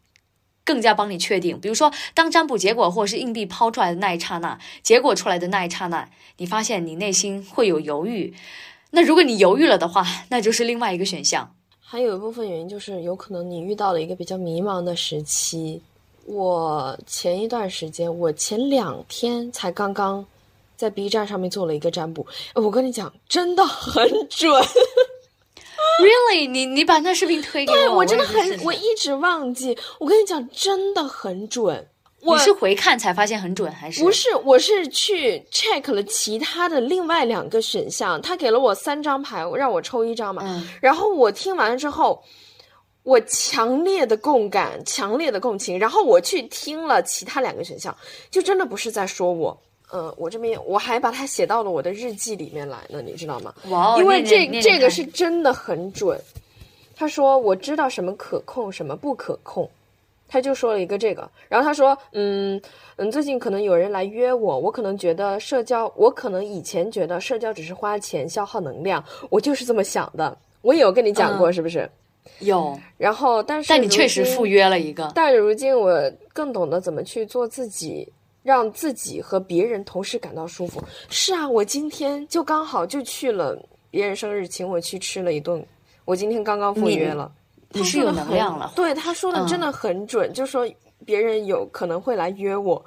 [0.66, 1.58] 更加帮你确定。
[1.58, 8.34] 比如说，当占卜结果或者是硬币抛出来的那一刹那，结果出来的那一刹那，你发现你内心会有犹豫。
[8.90, 11.50] 那如果你犹豫了的话，那就是另外一个选项。
[11.80, 15.80] 还有一部分原因就是有可能你遇到了一个比较迷茫的时期。
[16.24, 20.26] 我前一段时间，我前两天才刚刚
[20.76, 24.50] 在 B 站上面做了一个占卜，我跟你讲，真的很准。
[25.98, 29.76] Really，你你把那视频推给我，对我真的很，我一直忘记。
[29.98, 31.88] 我跟你讲，真的很准。
[32.20, 34.34] 你是回看才发现很准，还是不是？
[34.44, 40.64] 我是去 check 了其他的另外两个选项，他给了我三张牌，让我抽一张嘛。
[40.80, 42.20] 然后我听完了之后，
[43.04, 45.78] 我强烈的共感，强烈的共情。
[45.78, 47.96] 然后我去听了其他两个选项，
[48.28, 49.62] 就真的不是在说我。
[49.92, 53.54] 嗯，我这边我还把它写到了我的日记里面来呢，你知道吗？
[53.68, 56.20] 哇，因为这这个是真的很准。
[56.96, 59.68] 他说我知道什么可控，什么不可控，
[60.26, 61.30] 他就说了一个这个。
[61.48, 62.60] 然后他说，嗯
[62.96, 70.36] 嗯，最近可能有人来约我，我可能觉得社交，我可能以前觉得社交只是花钱消耗能量，我就是这么想的。
[70.62, 71.88] 我有跟你讲过，是不是？
[72.40, 72.76] 有。
[72.98, 75.12] 然后，但是但你确实赴约了一个。
[75.14, 78.12] 但如今我更懂得怎么去做自己。
[78.46, 80.80] 让自己和别人同时感到舒服。
[81.10, 85.60] 是啊，我今天就刚好就去了别人生日，请我去吃了一顿。
[86.04, 87.28] 我今天刚刚赴约了，
[87.72, 88.72] 他是有能量了。
[88.76, 90.64] 对，他说的真的很准，就说
[91.04, 92.80] 别人有可能会来约我。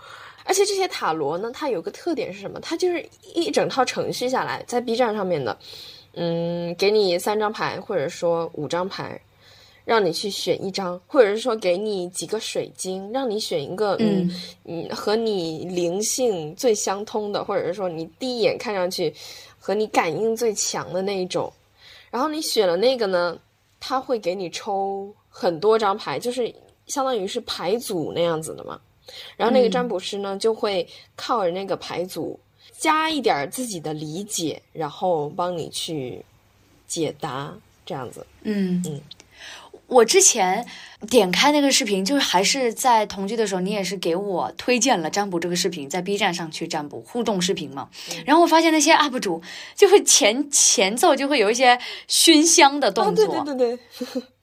[0.46, 2.58] 而且这些塔罗呢，它有个特点是什么？
[2.62, 5.58] 它就是一整套程序下来，在 B 站上面的，
[6.14, 9.20] 嗯，给你三张牌，或者说五张牌。
[9.90, 14.30] 让你去选一张，或者是说给你几个水晶，让你选一个，嗯
[14.66, 19.12] 嗯，和你灵性最相通的，或者是说你第一眼看上去
[19.58, 21.52] 和你感应最强的那一种。
[22.12, 23.36] 然后你选了那个呢，
[23.80, 26.54] 他会给你抽很多张牌，就是
[26.86, 28.80] 相当于是牌组那样子的嘛。
[29.36, 32.40] 然后那个占卜师呢，就会靠着那个牌组
[32.78, 36.24] 加一点自己的理解，然后帮你去
[36.88, 37.52] 解答
[37.84, 38.24] 这样子。
[38.44, 39.02] 嗯嗯。
[39.90, 40.66] 我之前
[41.10, 47.90] 点开那个视频，就是还是在同居的时候，你也是给我推荐了占卜这个视频，在 B 站上去占卜互动视频嘛。
[48.26, 49.42] 然后我发现那些 UP 主
[49.76, 53.80] 就会前前奏就会有一些熏香的动作，对对对对，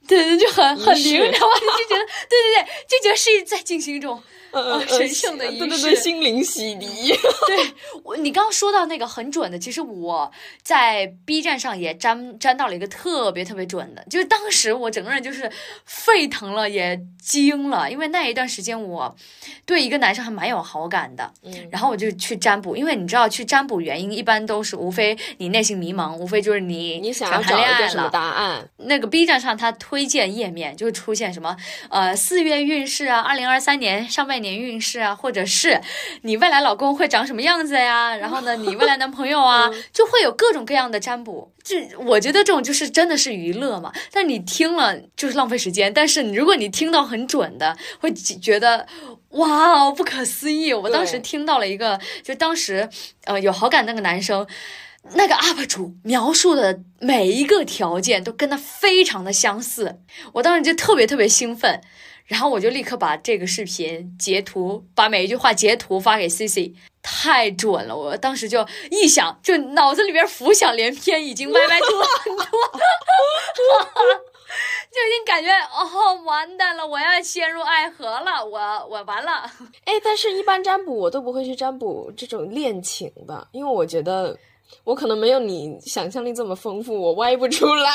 [0.06, 4.20] 对对就很很灵，然后就觉得对对对，就觉得是在进行一种。
[4.52, 7.08] 呃，神圣的仪式，对对对，心灵洗涤。
[7.48, 10.30] 对我，你刚刚说到那个很准的，其实我
[10.62, 15.50] 在 B 站上也沾沾到了一个特别特别准的，就是当时我整个人就是
[15.84, 19.14] 沸腾了，也惊了，因为那一段时间我
[19.64, 28.68] 对一个男生还蛮有好感的，嗯，然后我就去占卜，因为你知道去占卜原因一般都是无非你内心迷茫，无非就是你你想要找一个什么答案。
[28.76, 29.96] 那个 B 站上他推。
[29.96, 31.56] 推荐页面，就会出现什么
[31.88, 35.80] 呃四月运势啊，二零二三年上半年运势啊，或者是
[36.22, 38.16] 你未来老公会长什么样子呀？
[38.16, 41.52] 然后呢，你未来男朋友啊，就会有各种各样的占卜。
[41.62, 45.92] 这我觉得这种就是真的是娱乐嘛，但你听了就是浪费时间。
[45.92, 48.86] 但是如果你听到很准的，会觉得
[49.30, 50.72] 哇，不可思议！
[50.72, 52.88] 我当时听到了一个，就当时
[53.24, 54.46] 呃有好感那个男生。
[55.14, 60.00] 那个 UP 主描述的每一个条件都跟他非常的相似，
[60.32, 61.80] 我当时就特别特别兴奋，
[62.26, 67.96] 然后我就立刻把这个视频截图，把每一句话截图发给 CC，太准了！
[67.96, 72.44] 我当时就一想，就脑子里边浮想联翩，已经歪歪多很多
[74.90, 78.58] 就已经感觉哦，完蛋了，我要陷入爱河了，我
[78.90, 79.50] 我完了。
[79.84, 84.36] 哎，但是一般占卜我都不会去占卜这种恋情的，因为我觉得。
[84.82, 87.88] 我可能没有你想象力这么丰富，我歪不出来。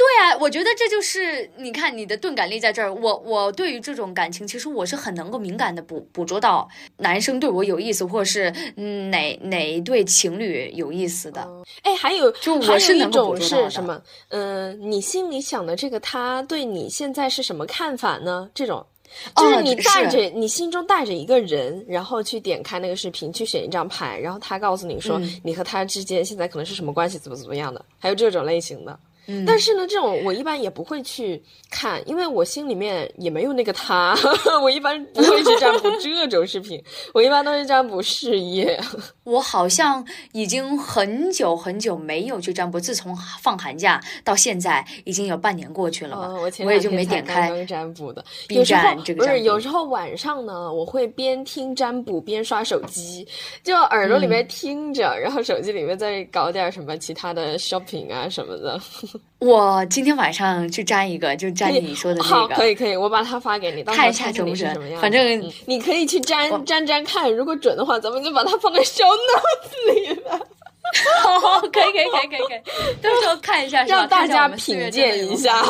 [0.00, 2.90] 对啊，我觉得这就是你看你的钝感力在这儿。
[2.94, 8.50] 我我对于这种感情，其实我是很能够敏感的捕捕捉到男生对我有意思，或者是
[9.10, 11.46] 哪哪一对情侣有意思的。
[11.82, 14.00] 哎，还有就我是一种是什么？
[14.28, 18.48] 嗯，你心里想的这个他对你现在是什么看法呢？
[18.54, 18.82] 这种。
[19.36, 28.96] 就是你带着你心中带着一个人，然后去点开那个视频，去选一张牌，然后他告诉你说你和他之间现在可能是什么关系，怎么怎么样的，还有这种类型的。
[29.46, 34.16] 但是呢，这种我一般也不会去看，因为我心里面也没有那个他，
[34.62, 36.82] 我一般不会去占卜 这种视频，
[37.14, 38.80] 我一般都是占卜事业。
[39.24, 46.34] 我好像已经很久很久没有去占卜，自从放寒假到现在，已经有半年过去了嘛。
[46.64, 48.24] 我也就没点开占卜的。
[48.48, 53.26] B 站这个不是，有时候晚上呢，我会边听占卜边刷手机，
[53.62, 58.80] 就耳朵里面听着，然后手机里面再搞点什么其他的 shopping 啊什么的。
[59.38, 62.54] 我今天晚上去粘一个，就粘你说的那个。
[62.54, 65.00] 可以可以，我把它发给你，看一下准不准。
[65.00, 70.46] 反正你可以去粘粘粘看，如果准的话，咱们就把它放在小脑子里了。
[71.22, 75.64] 好，可以可以可以可以可以，到时候看一下，让大家品鉴一下。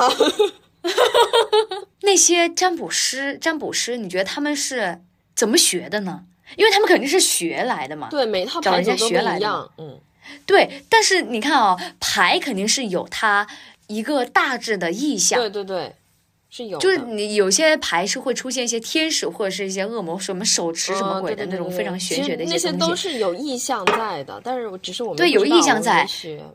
[2.03, 5.01] 那些占卜师，占卜师，你觉得他们是
[5.37, 6.25] 怎么学的呢？
[6.57, 8.09] 因为他们肯定是学来的嘛。
[8.11, 9.71] 对，每套牌都不一样。
[9.79, 10.01] 嗯。
[10.47, 13.47] 对，但是你看啊，牌肯定是有它
[13.87, 15.39] 一个大致的意向。
[15.39, 15.95] 对对对，
[16.51, 16.79] 是有。
[16.79, 22.67] 就是你有些牌是会出现一些天使或者是一些恶魔，什么手持什么鬼的那种非常玄学的一些东西。
[22.67, 26.07] 那些都是有意向在的，但是只是我们对有意向在。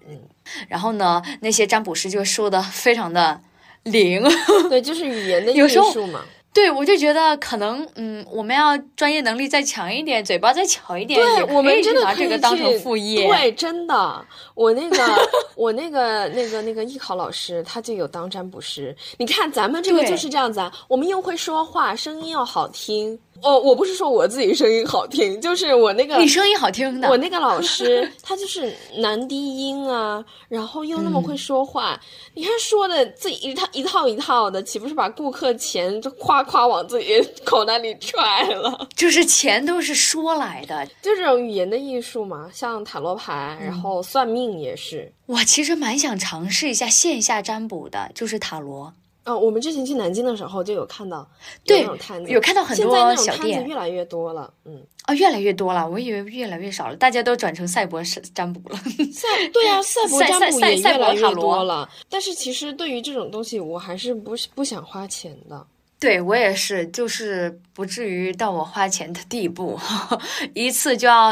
[0.07, 0.19] 嗯。
[0.69, 3.41] 然后呢，那些占卜师就说的非常的
[3.83, 4.23] 灵。
[4.69, 6.23] 对，就是语言的 艺术嘛。
[6.55, 13.27] 对，我就觉得可能，嗯，我们要专业能力再强一点，嘴巴再巧一点，对，我们真的拿这个当成副业。
[13.27, 18.95] 对，真的，我那个， 我那个，那个，那个艺考老师，他就有当占卜师。
[19.17, 23.19] 你看，咱们这个就是这样子啊，我们又会说话，声音又好听。
[23.41, 31.99] 哦，我不是说我自己声音好听，就是我那个你声音好听的，我那个老师他就是男低音啊，然后又那么会说话，
[32.33, 38.87] 你看说的自己一套一套一套的，岂不是把顾客钱就夸夸往自己口袋里揣了？
[38.95, 45.11] 就是钱都是说来的，就这种语言的艺术嘛，像塔罗牌，然后算命也是。
[45.27, 48.93] 我其实蛮想尝试一下线下占卜的，就是塔罗。
[49.25, 51.27] 哦，我们之前去南京的时候就有看到，
[51.63, 58.01] 对，那种摊子，有看到很多小店，越来越多了，嗯，啊，越来越多了，我以为越来越少了，大家都转成赛博
[58.33, 58.77] 占卜了，
[59.11, 65.65] 赛对啊， 赛博占卜也越来越多了，但是其实对于这种东西，我还是不不想花钱的。
[65.97, 69.79] 对我也是，就是不至于到我花钱的地步，
[70.53, 71.31] 一次就要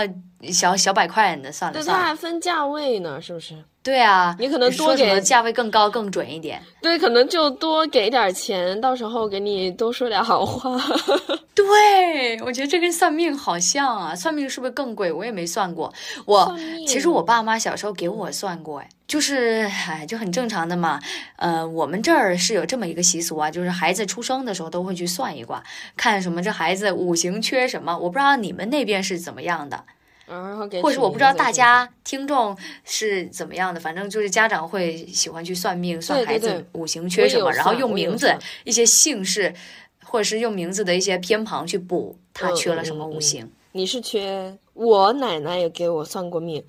[0.51, 2.01] 小小百块的，算了算了。
[2.01, 3.55] 它还分价位呢，是不是？
[3.83, 6.61] 对啊，你可能多给价位更高更准一点。
[6.81, 10.79] 对，可能就多给点钱，到时候给你多说点好话。
[11.53, 15.11] 对，我觉得这跟算命好像啊，算命是不是更贵？
[15.11, 15.93] 我也没算过。
[16.25, 21.01] 我其实我爸妈小时候给我算过，哎，就是哎，就很正常的嘛。
[21.35, 25.61] 呃，我们这儿是有这么一个习俗啊，就是孩子出生的时候都会去算一卦，
[25.97, 27.97] 看什么这孩子五行缺什么。
[27.97, 29.83] 我不知道你们那边是怎么样的。
[30.81, 39.53] 或者我不知道大家听众是怎么样的，反正就是家长会喜欢去算命，算孩子五行缺什么，然后用名字一些姓氏，
[40.03, 43.49] 或者是用名字的一些偏旁去补他缺了什么五行。
[43.71, 44.57] 你是缺？
[44.73, 46.63] 我奶奶也给我算过命，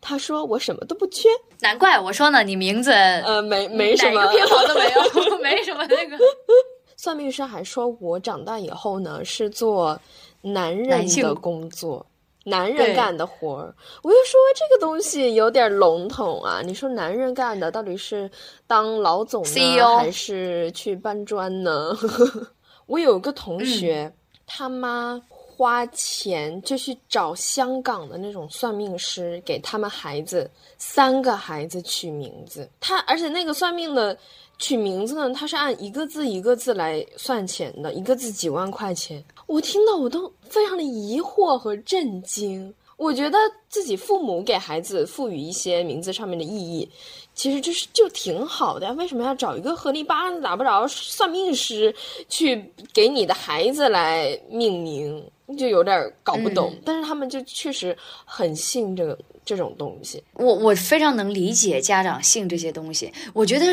[0.00, 1.28] 她说我什么都不缺。
[1.60, 6.18] 难怪我说呢，你名字呃没没什么偏旁都没有， 没什么那个。
[6.96, 9.98] 算命师还说我长大以后呢是做
[10.42, 12.04] 男人的工作。
[12.44, 16.62] 男人干的活儿，我就说这个东西有点笼统啊。
[16.64, 18.30] 你说男人干的到底是
[18.66, 21.96] 当老总呢，还是去搬砖呢？
[22.86, 24.12] 我有个同学，
[24.46, 32.68] 他妈花钱就去找香港的那种算命师，给他们孩子三个孩子取名字。
[32.80, 34.16] 他而且那个算命的。
[34.62, 39.24] 取名字呢，他是按一个字一个字来算钱的，一个字几万块钱。
[39.50, 42.72] 我听到我都非常的疑惑和震惊。
[42.96, 43.36] 我觉得
[43.68, 46.88] 自己父母给孩子赋予一些名字上面的意义，
[47.34, 48.92] 其实就是就挺好的呀。
[48.92, 51.92] 为什么要找一个合力巴打不着算命师
[52.28, 55.28] 去给你的孩子来命名？
[55.58, 56.72] 就有点搞不懂。
[56.84, 59.18] 但是他们就确实很信这个。
[59.42, 63.12] 这种东西，我我非常能理解家长信这些东西。
[63.32, 63.66] 我觉得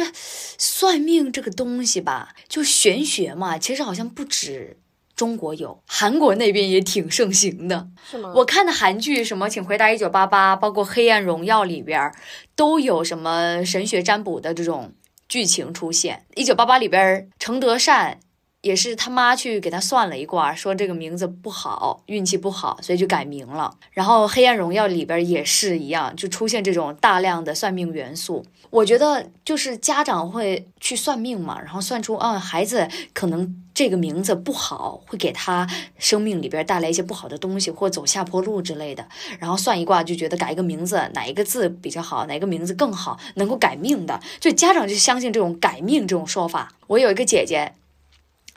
[0.57, 4.75] 算命这个东西吧，就玄学嘛，其实好像不止
[5.17, 7.89] 中国有，韩国那边也挺盛行的。
[8.09, 8.31] 是吗？
[8.33, 12.09] 我看的韩剧什么《请回答一九八八》，包括《黑暗荣耀》里边
[12.55, 14.93] 都有什么神学占卜的这种
[15.27, 16.25] 剧情出现。
[16.39, 18.19] 《一九八八》里边程德善。
[18.67, 23.73] 也是他妈去给他算了一卦，说这个名字不好，运气不好，所以就改名了。
[23.91, 28.45] 然后《黑暗荣耀》里边也是一样，就出现这种大量的算命元素。
[28.69, 35.65] 我觉得就是家长会去算命嘛，然后算出，嗯，孩子可能这个名字不好，会给他
[35.97, 39.07] 生命里边带来一些不好的东西，或走下坡路之类的。
[39.39, 46.73] 然后算一卦就觉得改一个名字，哪一个字比较好，哪个名字更好，能够改命的，就家长就相信这种改命这种说法。
[46.87, 47.71] 我有一个姐姐。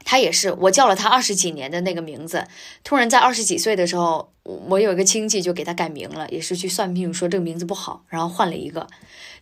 [0.05, 2.45] 他也是，我叫了他二十几年的那个名字，
[2.83, 8.87] 突然在二十几岁的时候，我有一个亲戚就给他改名了，也是去算命说这个名字不好，然后换了一个，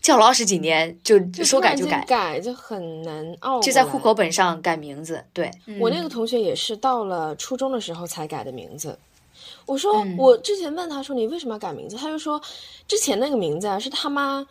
[0.02, 5.24] 叫了二十几年就说改就改，改就很难熬，就在户口本上改名字。
[5.32, 5.50] 对
[5.80, 8.98] 我那个同学也是到了初中的时候才改的名字。
[9.64, 12.40] 我说我之前问他说你为什么要改名字，他就说
[12.86, 14.46] 之前那个名字啊是他妈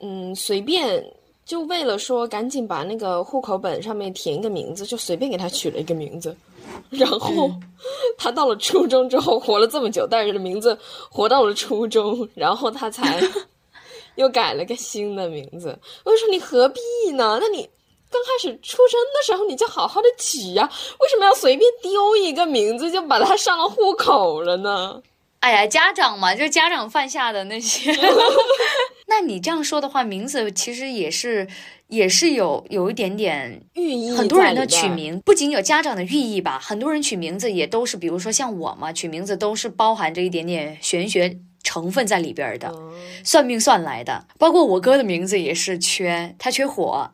[0.00, 1.04] 嗯随便。
[1.52, 6.34] 就为了说赶紧把那个户口本上面填一个名字，就随便给他取了一个名字。
[6.88, 7.50] 然后
[8.16, 10.74] 他到了初中之后，活了这么久，带着的名字
[11.10, 13.22] 活到了初中，然后他才
[14.16, 15.78] 又改了个新的名字。
[16.06, 16.80] 我就说你何必
[17.12, 17.38] 呢？
[17.38, 17.68] 那你
[18.10, 20.66] 刚开始出生的时候你就好好的取呀，
[21.00, 25.02] 为什么要随便丢一个名字就把它上了户口了呢？
[25.42, 27.92] 哎呀，家长嘛，就家长犯下的那些。
[29.08, 31.48] 那你这样说的话，名字其实也是，
[31.88, 34.12] 也是有有一点点寓意。
[34.12, 42.72] 很多人的取名不仅有家长的寓意吧，很多人取名字也都是，比如说像我嘛，取名字都是包含着一点点玄学成分在里边的，
[43.24, 44.26] 算命算来的。
[44.38, 47.10] 包括我哥的名字也是缺，他缺火，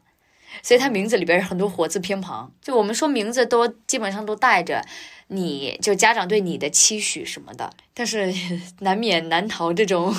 [0.63, 2.53] 所以他名字里边有很多火字偏旁。
[2.63, 4.85] 就我们说名字都基本上都带着。
[5.31, 8.33] 你就家长对你的期许什么的，但是
[8.81, 10.11] 难免难逃这种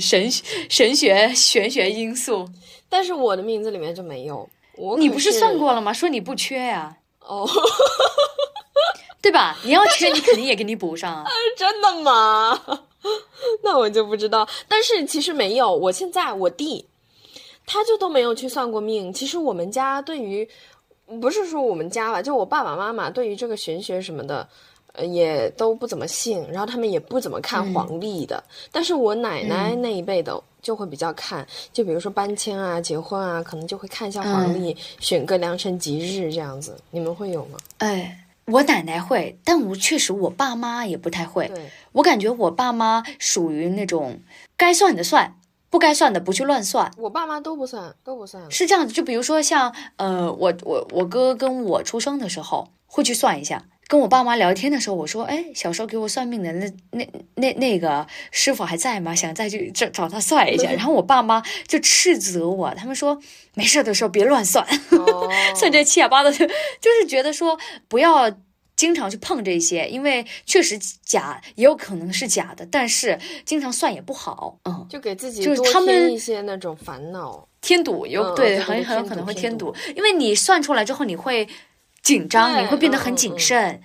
[0.00, 0.26] 神
[0.70, 2.48] 神学玄学因素。
[2.88, 5.92] 但是我的名字里面就没有，我你不是算过了吗？
[5.92, 7.46] 说你不缺呀，哦，
[9.20, 9.58] 对吧？
[9.64, 11.26] 你要缺，你肯定也给你补上。
[11.54, 12.58] 真的吗？
[13.62, 14.48] 那我就不知道。
[14.66, 16.88] 但是其实没有，我现在我弟
[17.68, 19.12] 他就都没有去算过命。
[19.12, 20.48] 其实我们家对于。
[21.22, 24.46] 不是说我们家吧，就我爸爸妈妈对于这个玄学什么的，
[24.92, 28.44] 呃，也都不怎么信，然后他们也不怎么看黄历的。
[28.70, 36.76] 但是我奶奶那一辈的就会比较看，就比如说搬迁啊、结婚啊，可能就会看一下黄历，选个良辰吉日这样子。
[36.90, 37.56] 你们会有吗？
[37.78, 41.48] 哎，我奶奶会，但我确实我爸妈也不太会。
[41.48, 44.20] 对，我感觉我爸妈属于那种
[44.58, 45.34] 该算的算。
[45.70, 48.50] 不该算的不去乱算，我爸妈都不算，都不算。
[48.50, 59.14] 是这样子，就比如说像呃，我我我哥跟我出生的时候会去算一下，跟我爸妈聊天的时候，我说，哎，小时候给我算命的那那那那个师傅还在吗？
[59.14, 60.70] 想再去找找他算一下。
[60.72, 63.20] 然后我爸妈就斥责我，他们说
[63.54, 64.66] 没事的时候别乱算，
[65.54, 66.46] 算这七呀八的，就
[66.80, 67.58] 就是觉得说
[67.88, 68.30] 不要。
[68.78, 81.46] 经常去碰这些，因为确实假，也有可能是假的，但是经常算也不好，嗯，就给自己就是他们一些那种烦恼，添堵，有对，很很有可能会添堵，因为你算出来之后你会
[82.02, 83.82] 紧张，你会变得很谨慎。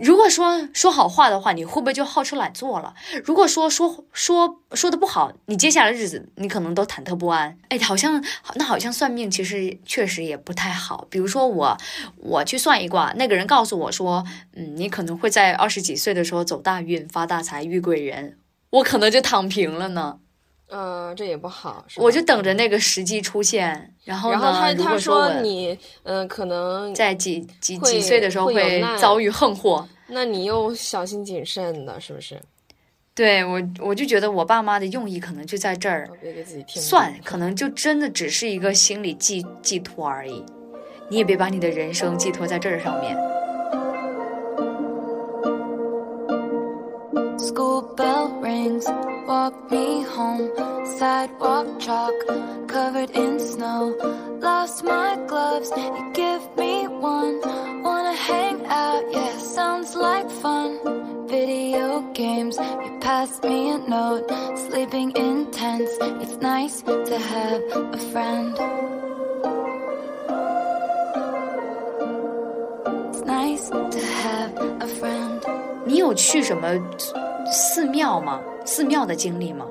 [0.00, 2.94] 如果说说好话的话，你会不会就好吃懒做了？
[3.24, 7.58] 如果说说说说的不好，你接下来日子你可能都忐忑不安。
[7.68, 8.22] 哎，好像
[8.54, 11.06] 那好像算命其实确实也不太好。
[11.10, 11.76] 比如说我
[12.16, 14.24] 我去算一卦，那个人告诉我说，
[14.54, 18.38] 嗯，你可能会在二十几岁的时候走大运、发大财、遇贵人，
[18.70, 20.18] 我可能就躺平了呢。
[20.68, 23.94] 呃，这也不好，我就等着那个时机出现。
[24.04, 32.38] 然后呢，他他说你，嗯，可能在几几几岁的时候会遭遇横祸，那你又小心谨慎的，是不是？
[33.14, 40.44] 对我，我就觉得我爸妈的用意可能就在这儿，别给自己添算，可能就真的只是一个心理寄寄托而已。
[41.10, 43.16] 你也别把你的人生寄托在这儿上面。
[47.38, 48.84] School bell rings,
[49.28, 50.50] walk me home.
[50.98, 52.12] Sidewalk chalk,
[52.66, 53.94] covered in snow.
[54.40, 57.40] Lost my gloves, you give me one.
[57.84, 61.28] Wanna hang out, yeah, sounds like fun.
[61.28, 64.26] Video games, you pass me a note.
[64.66, 67.62] Sleeping in tents, it's nice to have
[67.98, 68.52] a friend.
[73.10, 75.77] It's nice to have a friend.
[75.88, 76.68] 你有去什么
[77.50, 78.40] 寺庙吗？
[78.66, 79.66] 寺庙的经历吗？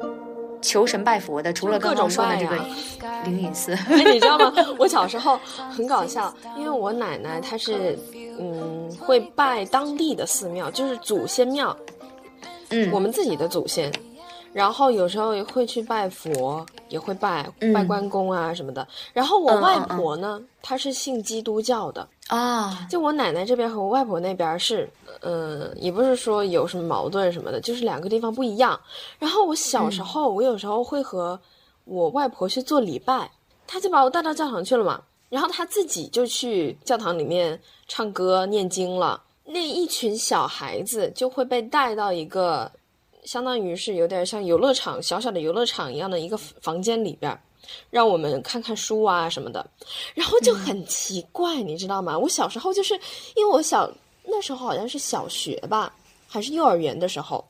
[0.64, 4.52] 求神拜佛的，除了刚刚说的这个各种灵隐寺，哎，你知道吗？
[4.80, 5.40] 我小时候
[5.70, 7.98] 很搞笑，因为我奶奶她是
[8.40, 11.78] 嗯会拜当地的寺庙，就是祖先庙，
[12.70, 13.92] 嗯，我们自己的祖先。
[14.54, 18.86] 然后有时候也会去拜佛，也会拜嗯拜关公啊什么的。
[19.14, 24.90] 然后我外嗯婆呢，她是信基督教的，啊，就我奶奶这边和我外婆那边是，
[25.22, 28.78] 嗯，也不是说有什么矛盾什么的，就是两个地方不一样。
[29.18, 31.40] 然后我小时候，我有时候会和
[31.86, 33.32] 我外婆去做礼拜，
[33.66, 37.58] 她就把我带到教堂去了嘛，然后她自己就去教堂里面
[37.88, 39.24] 唱歌念经了。
[39.46, 42.70] 那一群小孩子就会被带到一个，
[43.24, 47.40] 相当于是有点像游乐场小小的游乐场一样的一个房间里边儿。
[47.90, 49.66] 让我们看看书啊什么的，
[50.14, 52.18] 然后就很奇怪，你知道吗？
[52.18, 52.94] 我小时候就是
[53.36, 53.90] 因为我小
[54.24, 55.94] 那时候好像是小学吧，
[56.28, 57.44] 还是幼儿园的时候，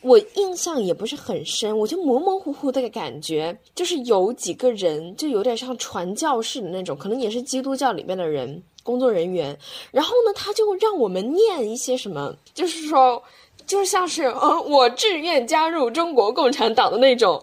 [0.00, 9.58] 我印象也不是很深，我就模模糊糊的感觉，就是有几个人就有点像传教士的那种，可能也是基督教里面的人工作人员，
[9.90, 13.22] 然后呢，他就让我们念一些什么，就是说，
[13.66, 17.42] 就像是呃，我志愿加入中国共产党的那种。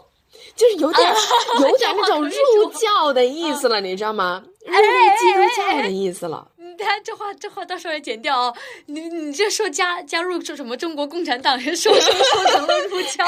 [0.57, 1.13] 就是有点、
[1.61, 4.43] 有点那种入教的意思了，你知道吗？
[4.65, 6.51] 入基督教的意思了。
[6.57, 8.53] 你看这话，这话到时候要剪掉哦。
[8.85, 13.25] 你你这说加加入说什么中国共产党人，说说 说成了入教，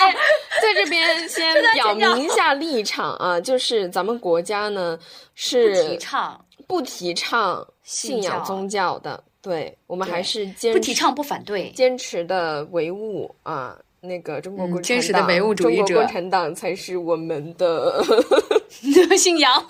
[0.62, 5.00] 在这边先 表明一下立场啊，就是咱们国家呢
[5.34, 11.72] 是提倡不提倡信仰宗教的，对我们还是坚不提倡不反对。
[11.72, 13.76] 坚持的唯物啊。
[14.02, 18.04] 那个中国共产党，嗯坚实的唯物主义者中国共产党才是我们的
[19.18, 19.64] 信仰。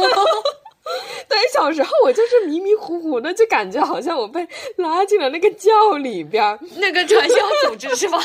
[1.30, 6.57] 对，小时候我就是迷迷糊糊的，就感觉好像我被拉进了那个教里边儿。
[6.77, 7.36] 那个传销
[7.67, 8.17] 组织是吧？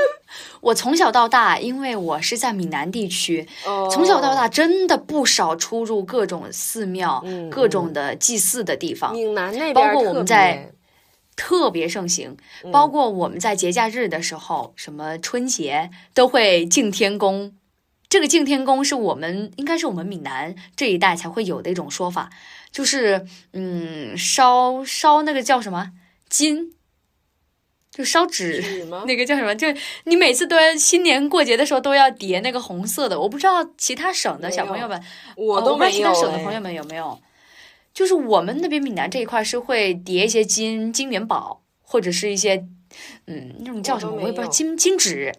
[0.60, 9.14] 我从小到大，因为我是在闽南地区，哦从小到大真的不少出入各种寺庙、嗯各种的祭祀的地方。
[9.14, 10.70] 闽南那边包括我们在
[11.34, 17.54] 特别盛行，嗯包括我们在节假日的时候，什么春节都会敬天公。
[18.08, 22.28] 这个敬天公是我们应该是我们闽南这一带才会有的一种说法，
[22.70, 25.92] 就是嗯烧烧那个叫什么
[26.28, 26.74] 金，
[27.90, 29.54] 就烧纸那个叫什么？
[29.54, 29.66] 就
[30.04, 34.98] 你每次都要新年过节的时候都要叠那个红色的，我不知道其他省的小朋友们，
[35.36, 37.18] 哦不知道其他省的哎朋友们有没有？
[37.94, 42.56] 就是我们那边闽南这一块是会叠一些金金元宝，或者是一些
[43.26, 45.32] 嗯那种叫什么我我也不知道金金纸，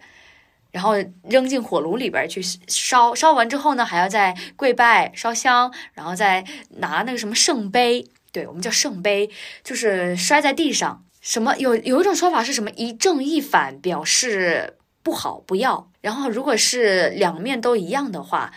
[0.72, 0.93] 然后
[1.30, 6.45] 扔进火炉里边去烧，烧完之后呢还要再跪拜烧香，然后再
[6.78, 9.30] 拿那个什么圣杯，对我们叫圣杯，
[9.64, 11.04] 就是摔在地上。
[11.22, 15.89] 什么有有一种说法是什么一正一反，表示不好不要。
[16.01, 18.51] 然后如果是两面都一样的话，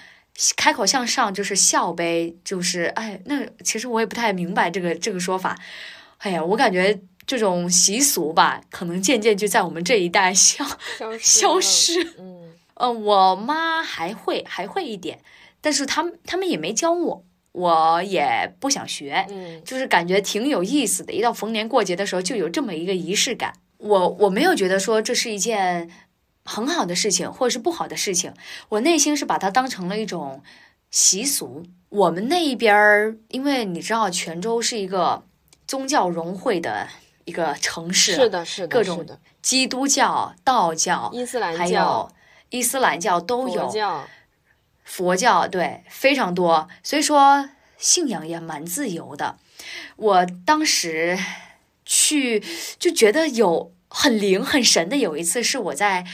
[0.56, 5.58] 开口向上就是笑呗，就是哎，那其实我也不太明白这个这个说法。
[6.18, 10.64] 哎呀，我感觉这种习俗吧，可能渐渐就在我们这一代消
[11.20, 12.02] 消失。
[12.18, 15.20] 嗯，呃，我妈还会还会一点，
[15.60, 19.26] 但是他们他们也没教我，我也不想学。
[19.30, 21.12] 嗯就是感觉挺有意思的。
[21.12, 23.52] 一到逢年过节的时候，就有这么一个仪式感。
[23.78, 25.90] 我我没有觉得说这是一件
[26.46, 28.32] 很好的事情，或者是不好的事情。
[28.70, 30.42] 我内心是把它当成了一种
[30.90, 31.66] 习俗。
[31.88, 35.24] 我们那一边儿，因为你知道，泉州是一个
[35.66, 36.88] 宗教融汇的
[37.24, 39.06] 一个城市，是，的，是的，各种，
[39.42, 42.10] 基督教、道教、伊斯兰还教
[42.50, 43.68] 有、伊斯兰教都佛有。
[43.68, 44.08] 教，
[44.84, 49.36] 佛教对非常多，所以说信仰也蛮自由的。
[49.96, 51.18] 我当时
[51.84, 52.42] 去
[52.78, 54.96] 就觉得有很灵很神的。
[54.96, 56.04] 有一次是我在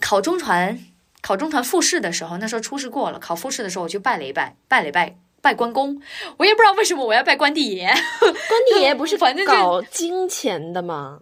[0.00, 0.78] 考中传
[1.22, 5.16] 考中传复试的时候，那时候初试过了，考复试的时候我去拜了一拜，拜了一拜。
[5.42, 6.02] 拜关公，
[6.36, 7.86] 我也不知道为什么我要拜关帝爷。
[7.86, 8.34] 关
[8.70, 11.20] 帝爷不是反正就搞金钱的吗？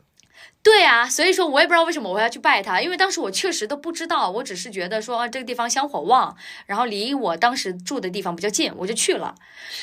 [0.61, 9.37] 对啊，所以说我也不知道为什么我要去拜他，因为当时我确实都不知道，我只是觉得说这个地方香火旺，然后离我当时住的地方比较近，我就去了，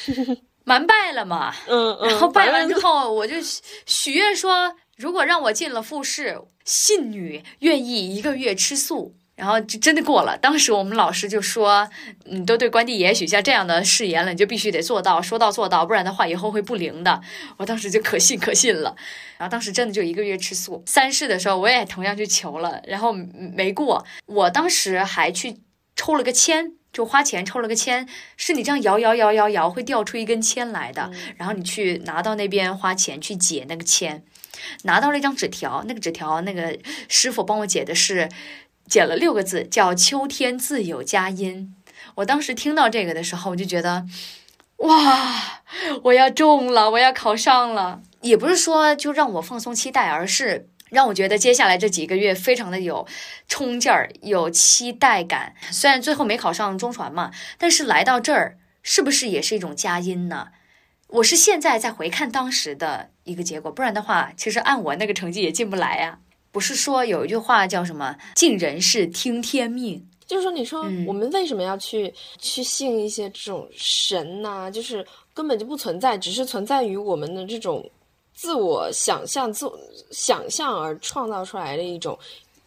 [0.66, 1.56] 蛮拜了嘛。
[1.66, 9.16] 嗯嗯，然后拜完之后，我就许许愿说，如果让我进了复试，信女愿意一个月吃素。
[9.36, 10.38] 然后就真的过了。
[10.38, 11.90] 当时我们老师就说
[12.24, 17.22] ：“你都对关帝爷许下这样的誓言了，你就必须得做到，说到做到，不然的话以后会不灵的。”
[17.58, 18.96] 我当时就可信可信了。
[19.38, 20.82] 然后当时真的就一个月吃素。
[20.86, 24.06] 三试的时候我也同样去求了，然后没过。
[24.26, 25.58] 我当时还去
[25.98, 26.72] 抽了个签。
[26.94, 34.24] 就花钱抽了个签，是你这样摇摇摇摇摇会掉出一根签来的，然后你去拿到那边花钱去解那个签，
[34.84, 36.78] 拿到了一张纸条，那个纸条那个
[37.08, 38.30] 师傅帮我解的是，
[38.88, 41.76] 解了六个字，叫“秋天自有佳音”。
[42.16, 44.06] 我当时听到这个的时候，我就觉得，
[44.78, 45.62] 哇，
[46.04, 48.02] 我要中了，我要考上了。
[48.22, 50.70] 也不是说就让我放松期待，而是。
[50.92, 53.06] 让我觉得接下来这几个月非常的有
[53.48, 55.56] 冲劲儿，有期待感。
[55.72, 60.50] 虽然最后没考上中传嘛，但是来到这儿是不是也是一种佳音呢？
[61.08, 66.18] 我是现在在回看当时的一个结果，不然的话，其实按我那个成绩也进不来呀。
[66.54, 70.02] 不是说有一句话叫什么“尽人事，听天命”？
[70.26, 74.72] 就是说，你说我们为什么要去去信一些这种神呐？
[74.72, 77.88] 就是根本就不存在，只是存在于我们的这种。
[78.38, 79.66] 自我想象、自
[80.12, 82.20] 想象而创造出来的一种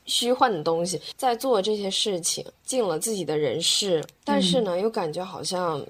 [0.06, 5.84] 虚幻的东西，在做这些事情，尽了自己的人事，但是呢，又感觉好像，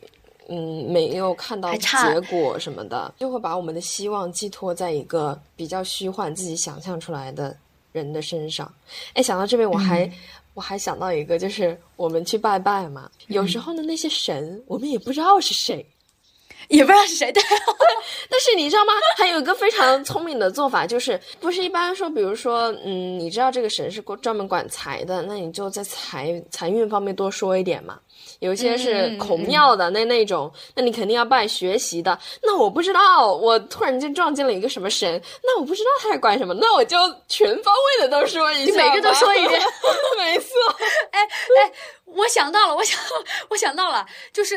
[0.49, 7.57] 嗯，没有看到结果什么的，就会把我们的希望寄托在一个比较虚幻、自己想象出来的
[7.93, 8.73] 人的身上。
[9.15, 10.11] 哎，想到这边，我还
[10.55, 15.87] 我还想到一个，就是我们去拜拜嘛，有时候呢，那些神我们也不知道是谁。
[16.69, 17.43] 也不知道是谁对，
[18.29, 18.93] 但是你知道吗？
[19.17, 27.99] 还有一个非常聪明的做法，就是不是一般说，比如说，嗯，你知道这个神是专门管财的，那你就在财财运方面多说一点嘛。
[28.41, 32.19] 有些是孔庙的那那种，那你肯定要拜学习的。
[32.43, 36.97] 那我不知道，我突然间撞见了一个什么神，那我不知道他是管什么，那我就
[37.29, 39.61] 全方位的都说一下，每个都说一遍，
[40.19, 40.49] 没错。
[41.13, 41.73] 哎哎，
[42.05, 42.99] 我想到了，我想
[43.51, 44.57] 我想到了，就是。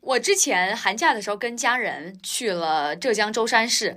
[0.00, 3.96] 我之前寒假的时候跟家人去了浙江舟山市，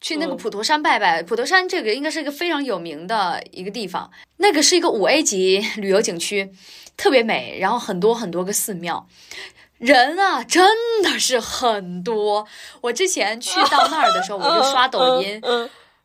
[0.00, 1.22] 去那个普陀山拜拜。
[1.22, 6.50] 普陀山这个应该是一个非常有名的一个地方，那个是一个五 A 级旅游景区，
[6.96, 9.06] 特别美，然后很多很多个寺庙，
[9.78, 12.46] 人啊真的是很多。
[12.80, 15.40] 我之前去到那儿的时候， 我就刷抖音，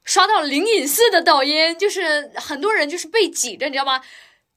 [0.03, 4.01] 刷到灵隐寺的抖音，就是很多人就是被挤着，你知道吗？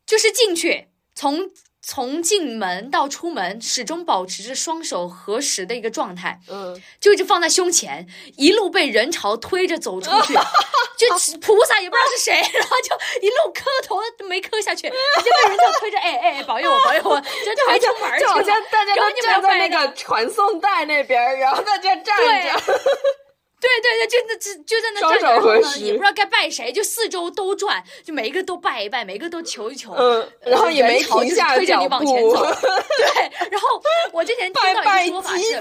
[0.06, 1.50] 就是进去从。
[1.84, 8.06] 从进门到出门，始终保持着双手合十的一个状态，嗯，就一直放在胸前，
[8.36, 10.32] 一路被人潮推着走出去，
[10.96, 22.62] 就菩萨也不知道是谁，然后就一路磕头都没磕下去，就被人潮推着，哎哎，保佑我，保佑我，就抬出门就好像大家都站在那个传送带那边，然后大家站着。
[23.62, 32.42] 对对对，就那就就在那站着呢，也不知道该拜谁，就四周都转，就每一个都拜一拜，每一个都求一求，嗯，然后也没停下推着你往前走。
[32.42, 33.80] 对，然后
[34.12, 34.82] 我之前听到一个
[35.12, 35.44] 说法是，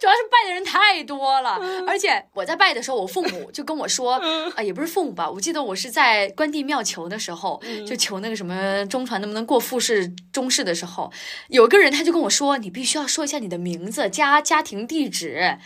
[0.00, 4.14] 主要是拜的人太多了，而且我在拜的时候，我父母就跟我说，
[4.56, 11.12] 啊，也不是父母吧，我记得我是在关帝庙求的时候，就求那个什么中传能不能过复试中试的时候，
[11.48, 15.58] 有个人他就跟我说，你必须要说一下你的名字家家庭地址。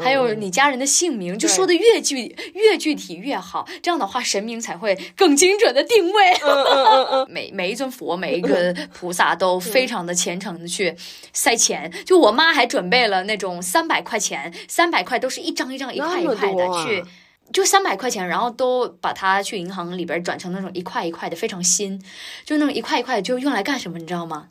[0.00, 6.34] 还有你家人的姓名，就说的越具越具体越好，这样的话神明才会更精准的定位。
[7.28, 10.94] 每每一尊佛，每一个菩萨都非常的虔诚的去
[11.32, 11.90] 塞钱。
[12.04, 17.04] 就我妈还准备了那种三百块钱，三百块都是一张一张一块一块的去，
[17.52, 22.00] 就三百块钱，然后都把它去银行里边转成那种一块一块的，非常新。
[22.44, 24.48] 就那种一块一块的，就用来干什么，你知道吗？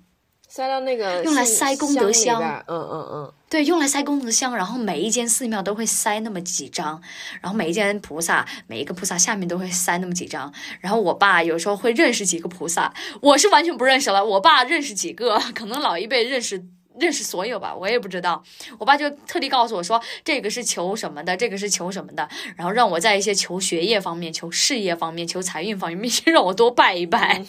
[0.48, 7.00] 塞到那个用来塞功德箱，嗯嗯嗯，对，用来塞功德箱，然后每一间寺庙都会塞那么几张，
[7.40, 12.92] 然后每一间菩萨，每一个菩萨下面都会塞那么几张，然后我爸有时候会认识几个菩萨，
[13.22, 16.66] 我是完全不认识了，我爸认识几个，可能老一辈认识。
[17.00, 18.44] 认识所有吧，我也不知道。
[18.78, 27.44] 我爸就特地告诉我说，这个是求什么的，这个是求什么的，然后让我在一些求学业方面、求事业方面、求财运方面，必须让我多拜一拜。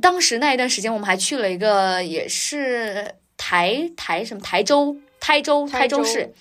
[0.00, 6.32] 当时那一段时间，我们还去了一个，也是台台什么台州、台州、台州市，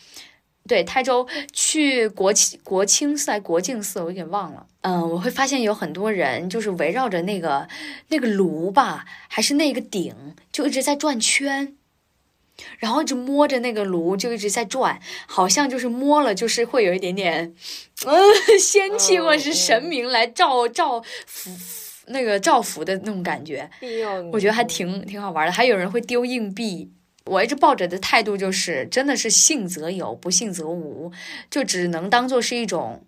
[0.67, 4.65] 对，台州去国庆国庆寺还国境寺，我有点忘了。
[4.82, 7.67] 嗯，我会发现有很多人就是围绕着那个
[8.09, 11.75] 那个炉吧，还是那个鼎，就一直在转圈。
[12.80, 17.53] 然后就摸着那个炉就一直在转，好像就是摸了就是会有一点点，
[18.03, 18.19] 嗯，
[18.59, 21.51] 仙气或者是神明来照照福
[22.07, 23.69] 那个照福的那种感觉。
[24.34, 25.51] 我觉得还挺挺好玩的。
[25.51, 26.89] 还有人会丢硬币，
[27.28, 31.11] 我一直抱着的态度就是，真的是信则有，不信则无，
[31.49, 33.03] 就只能当做是一种。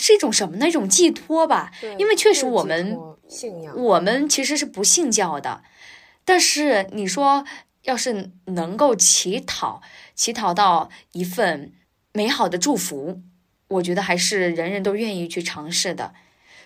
[0.00, 0.68] 是一种什么呢？
[0.68, 1.72] 一种寄托吧。
[1.98, 2.96] 因为确实我们
[3.26, 5.64] 信仰，我们其实是不信教的。
[6.24, 7.44] 但是你说，
[7.82, 9.82] 要是能够乞讨，
[10.14, 11.72] 乞讨到一份
[12.12, 13.22] 美好的祝福，
[13.66, 16.14] 我觉得还是人人都愿意去尝试的。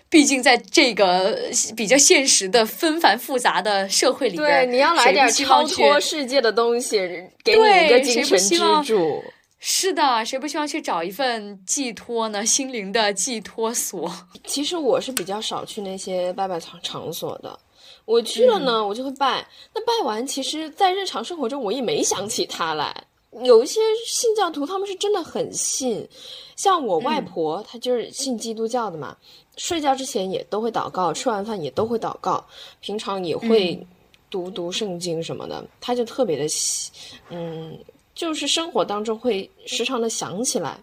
[0.09, 1.39] 毕竟在这个
[1.75, 6.99] 比较现实的纷繁复杂的社会里边，对，你要来点超脱世界的东西，
[7.43, 9.23] 给你一个精神支柱。
[9.59, 12.43] 是的，谁不希望去找一份寄托呢？
[12.45, 14.11] 心灵的寄托所。
[14.45, 17.57] 其实我是比较少去那些拜拜场场所的。
[18.05, 19.47] 我去了呢，我就会拜。
[19.73, 22.93] 那拜完，其实，在日常生活中，我也没想起他来。
[23.41, 26.07] 有一些信教徒，他们是真的很信。
[26.57, 29.15] 像我外婆，她就是信基督教的嘛。
[29.57, 32.45] 睡觉之前也都会祷告，吃完饭也都会祷告，
[32.79, 33.85] 平常也会
[34.29, 35.65] 读读圣经什么的。
[35.79, 36.47] 他就特别的，
[37.29, 37.77] 嗯。
[38.15, 40.77] 就是生活当中会时常的想起来，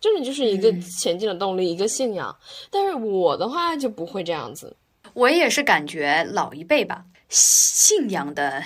[0.00, 2.36] 真的就是一个前进的动力，一个信仰。
[2.68, 4.76] 但是我的话就不会这样子。
[5.12, 8.60] 我也是感觉老一辈吧，信仰的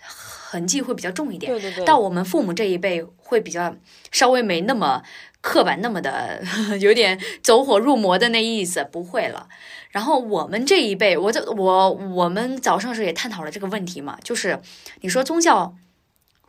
[0.00, 1.50] 痕迹会比较重一点。
[1.50, 1.84] 对对对。
[1.84, 3.74] 到我们父母这一辈会比较
[4.12, 5.02] 稍微没那么
[5.48, 6.42] 刻板，那么的
[6.78, 9.48] 有点走火入魔的那意思，不会了。
[9.90, 14.60] 然后我们这一辈，我我我们早上时候也探讨了这个问题嘛，就是
[15.00, 15.76] 你说宗教。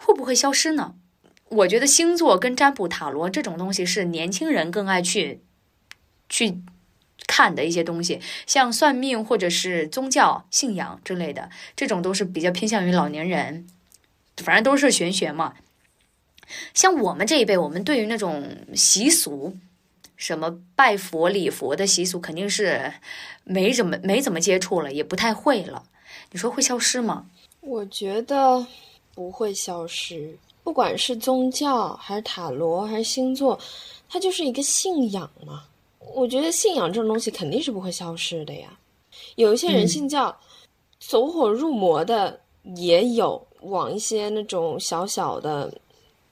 [0.01, 0.95] 会不会消失呢？
[1.49, 5.41] 我觉得星座跟占卜、塔罗这种东西是年轻人更爱去
[6.29, 6.61] 去
[7.27, 13.67] 看的一些东西，像算命或者是宗教信仰之类的，这种都是比较偏向于老年人。
[14.37, 15.55] 反正都是玄学嘛。
[16.73, 18.43] 像我们这一辈，我们对于那种
[18.75, 19.55] 习俗，
[20.15, 22.93] 什么拜佛礼佛的习俗，肯定是
[23.43, 25.83] 没怎么没怎么接触了，也不太会了。
[26.31, 27.25] 你说会消失吗？
[27.61, 28.65] 我觉得。
[29.15, 30.33] 不会消失，
[30.63, 33.59] 不管是宗教还是塔罗还是星座，
[34.07, 35.65] 它就是一个信仰嘛。
[36.15, 38.69] 我觉得信仰这种东西肯定是不会消失的呀。
[39.35, 40.33] 有一些人信教，
[41.01, 42.39] 走火入魔的
[42.77, 45.69] 也有，往一些那种小小的、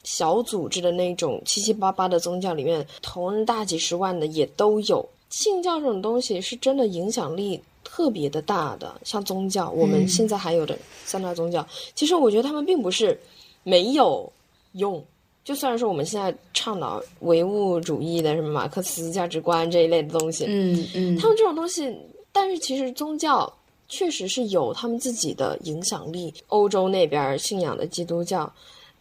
[0.08, 5.06] 小组织的那种七七八八的宗教里面投人大几十万的也都有。
[5.30, 7.62] 信教这种东西是真的影响力。
[7.90, 13.18] 特别的大的，像宗教，我们现在还有的三大宗教，其实我觉得他们并不是
[13.64, 14.30] 没有
[14.74, 15.04] 用。
[15.46, 21.98] 就虽然说我们现在倡导唯物主义的什么马克思价值观这一类的东西，嗯嗯，他们这种东西，
[22.34, 23.52] 但是其实宗教
[23.88, 26.32] 确实是有他们自己的影响力。
[26.48, 28.52] 欧洲那边信仰的基督教，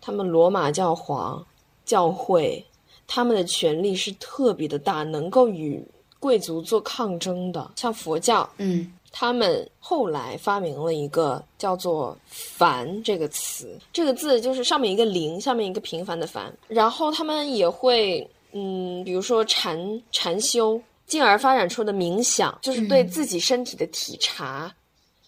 [0.07, 1.45] 他们罗马教皇
[1.85, 2.65] 教会，
[3.09, 5.85] 他们的权力是特别的大，能够与。
[6.19, 16.53] 贵族做抗争的，像佛教，嗯，他们后来发明了一个叫做“凡”这个词，这个字就是上面一个零，下面一个平凡的“凡”。
[16.67, 24.75] 然后他们也会，嗯，比如说禅禅修，进而发展出的冥想，就是对自己身体的体察。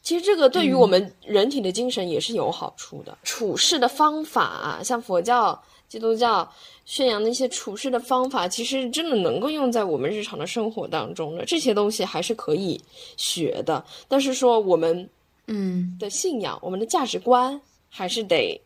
[0.08, 3.18] 其实这个对于我们人体的精神也是有好处的。
[3.24, 6.50] 处事的方法，像佛教、基督教。
[6.86, 12.80] 宣扬的一些处事的方法，其实真的能够用在我们日常的生活当中的这些东西还是可以
[13.18, 13.84] 学的。
[14.08, 15.06] 但是说我们，
[15.48, 18.58] 嗯，的信仰，我们的价值观还是得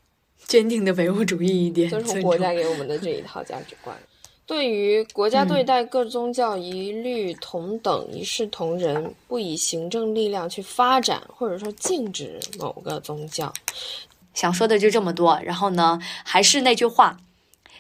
[0.47, 4.01] 坚定的唯物主义一点，遵从国家给我们的这一套价值观。
[4.45, 13.53] 对于国家对待各宗教一律同等、一视同仁，不以行政力量去发展或者说禁止某个宗教。
[14.35, 15.41] 想说的就这么多。
[15.43, 17.19] 然后呢，还是那句话。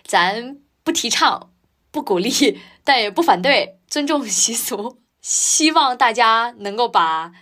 [0.04, 1.50] 咱不提倡，
[1.90, 4.98] 不鼓励，但也不反对，尊重习俗。
[5.20, 7.32] 希望大家能够把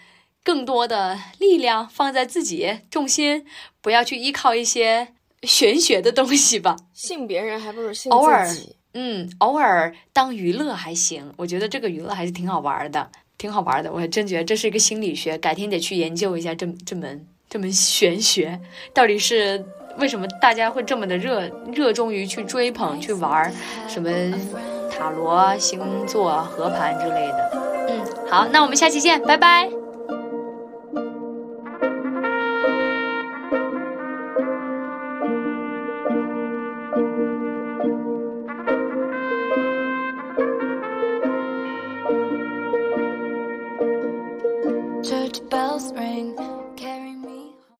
[0.44, 3.46] 更多的力量放在自己，重心
[3.80, 6.76] 不要去依靠一些玄学的东西吧。
[6.92, 8.76] 信别人还不如信自己。
[8.94, 13.92] 嗯，偶尔当娱乐还行，我觉得这个娱乐还是挺好玩的，挺好玩的。
[13.92, 18.60] 我还真觉得这是一个心理学，改天得去研究一下这这门这门玄学
[18.92, 19.64] 到底是。
[19.98, 23.52] 为什么大家会这么的热热衷于去追捧、去玩
[23.88, 24.08] 什么
[24.88, 27.86] 塔罗、星座、合盘之类的？
[27.88, 29.68] 嗯，好，那我们下期见，拜拜。